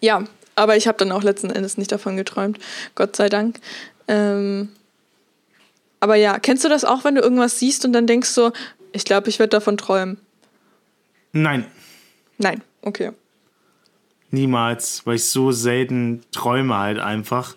[0.00, 2.58] ja, aber ich habe dann auch letzten Endes nicht davon geträumt,
[2.94, 3.60] Gott sei Dank.
[4.08, 4.70] Ähm,
[6.02, 8.50] aber ja, kennst du das auch, wenn du irgendwas siehst und dann denkst so,
[8.92, 10.18] ich glaube, ich werde davon träumen?
[11.32, 11.64] Nein.
[12.38, 13.12] Nein, okay.
[14.30, 17.54] Niemals, weil ich so selten träume halt einfach.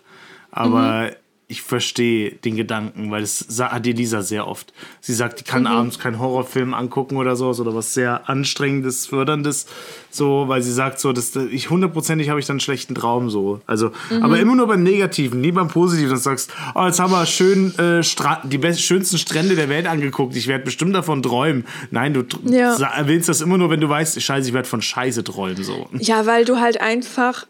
[0.52, 1.16] Aber mhm
[1.48, 4.72] ich verstehe den Gedanken, weil das hat Elisa sehr oft.
[5.00, 5.68] Sie sagt, die kann mhm.
[5.68, 9.66] abends keinen Horrorfilm angucken oder sowas oder was sehr anstrengendes, förderndes,
[10.10, 13.60] so, weil sie sagt so, dass ich hundertprozentig habe ich dann einen schlechten Traum so.
[13.66, 14.24] Also, mhm.
[14.24, 16.10] aber immer nur beim Negativen, nie beim Positiven.
[16.10, 18.02] Du sagst, oh, jetzt haben wir schön äh,
[18.42, 20.34] die best schönsten Strände der Welt angeguckt.
[20.34, 21.64] Ich werde bestimmt davon träumen.
[21.92, 22.76] Nein, du ja.
[22.76, 25.88] erwähnst das immer nur, wenn du weißt, Scheiße, ich werde von Scheiße träumen so.
[26.00, 27.46] Ja, weil du halt einfach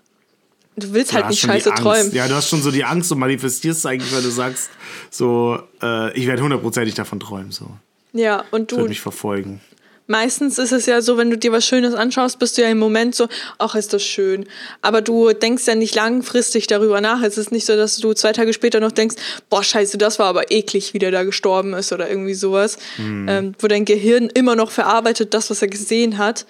[0.76, 2.12] Du willst halt nicht scheiße träumen.
[2.12, 4.68] Ja, du hast schon so die Angst und manifestierst eigentlich, weil du sagst,
[5.10, 7.50] so, äh, ich werde hundertprozentig davon träumen.
[7.50, 7.70] So.
[8.12, 8.76] Ja, und du.
[8.76, 9.60] Das wird mich verfolgen.
[10.08, 12.78] Meistens ist es ja so, wenn du dir was Schönes anschaust, bist du ja im
[12.78, 13.26] Moment so,
[13.58, 14.46] ach, ist das schön.
[14.80, 17.22] Aber du denkst ja nicht langfristig darüber nach.
[17.22, 19.16] Es ist nicht so, dass du zwei Tage später noch denkst,
[19.50, 22.78] boah, scheiße, das war aber eklig, wie der da gestorben ist oder irgendwie sowas.
[22.96, 23.26] Hm.
[23.28, 26.46] Ähm, wo dein Gehirn immer noch verarbeitet, das, was er gesehen hat.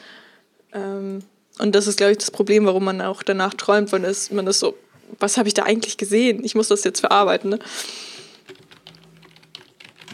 [0.74, 1.22] Ähm,
[1.59, 4.47] und das ist, glaube ich, das Problem, warum man auch danach träumt, wenn es, man
[4.47, 4.77] ist so,
[5.19, 6.45] was habe ich da eigentlich gesehen?
[6.45, 7.51] Ich muss das jetzt verarbeiten.
[7.51, 7.59] Ne?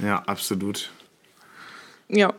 [0.03, 0.91] Ja, absolut.
[2.09, 2.33] Ja.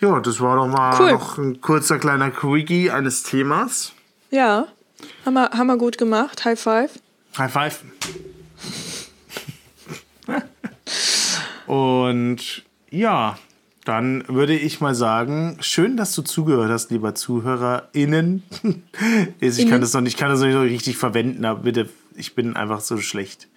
[0.00, 1.12] Ja, das war doch mal cool.
[1.12, 3.92] noch ein kurzer kleiner Quickie eines Themas.
[4.30, 4.68] Ja,
[5.24, 6.44] haben wir, haben wir gut gemacht.
[6.44, 6.92] High five.
[7.36, 7.84] High five.
[11.66, 13.38] Und ja,
[13.88, 18.42] dann würde ich mal sagen, schön, dass du zugehört hast, lieber ZuhörerInnen.
[19.40, 22.54] ich kann das noch nicht, kann das noch nicht richtig verwenden, aber bitte, ich bin
[22.54, 23.48] einfach so schlecht.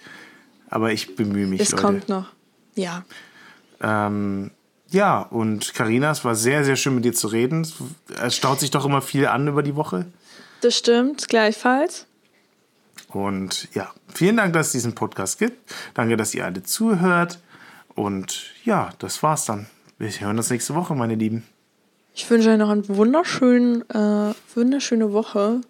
[0.69, 1.59] Aber ich bemühe mich.
[1.59, 1.83] Es Leute.
[1.83, 2.27] kommt noch.
[2.75, 3.03] Ja.
[3.81, 4.51] Ähm,
[4.89, 7.67] ja, und Karina, es war sehr, sehr schön mit dir zu reden.
[8.23, 10.05] Es staut sich doch immer viel an über die Woche.
[10.61, 12.05] Das stimmt, gleichfalls.
[13.09, 15.57] Und ja, vielen Dank, dass es diesen Podcast gibt.
[15.93, 17.39] Danke, dass ihr alle zuhört.
[17.95, 19.67] Und ja, das war's dann.
[20.01, 21.43] Wir hören uns nächste Woche, meine Lieben.
[22.15, 25.61] Ich wünsche euch noch eine wunderschönen, äh, wunderschöne Woche.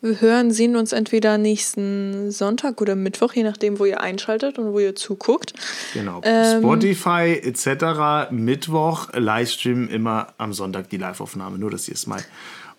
[0.00, 4.72] Wir hören, sehen uns entweder nächsten Sonntag oder Mittwoch, je nachdem, wo ihr einschaltet und
[4.72, 5.54] wo ihr zuguckt.
[5.92, 6.20] Genau.
[6.22, 8.30] Ähm, Spotify etc.
[8.30, 11.58] Mittwoch, Livestream immer am Sonntag die Liveaufnahme.
[11.58, 12.22] Nur, dass ihr es mal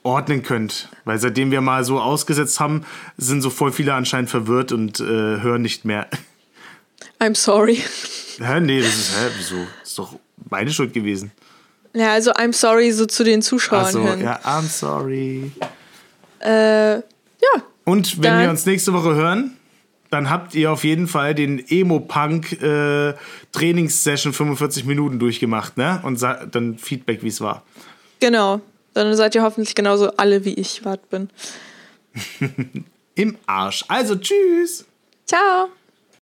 [0.04, 0.88] ordnen könnt.
[1.04, 2.86] Weil seitdem wir mal so ausgesetzt haben,
[3.18, 6.08] sind so voll viele anscheinend verwirrt und äh, hören nicht mehr.
[7.20, 7.84] I'm sorry.
[8.40, 8.62] Hä?
[8.62, 9.58] Nee, das ist, hä, wieso?
[9.82, 10.16] Das ist doch
[10.50, 11.32] meine Schuld gewesen.
[11.94, 14.22] Ja, also I'm sorry so zu den Zuschauern Ach so, hin.
[14.22, 15.52] ja, I'm sorry.
[16.40, 17.02] Äh, ja.
[17.84, 19.58] Und wenn wir uns nächste Woche hören,
[20.10, 23.14] dann habt ihr auf jeden Fall den Emo-Punk äh,
[23.52, 26.02] Trainingssession 45 Minuten durchgemacht, ne?
[26.04, 27.64] Und dann Feedback, wie es war.
[28.20, 28.62] Genau.
[28.94, 31.30] Dann seid ihr hoffentlich genauso alle, wie ich wart bin.
[33.16, 33.86] Im Arsch.
[33.88, 34.86] Also, tschüss.
[35.26, 35.70] Ciao.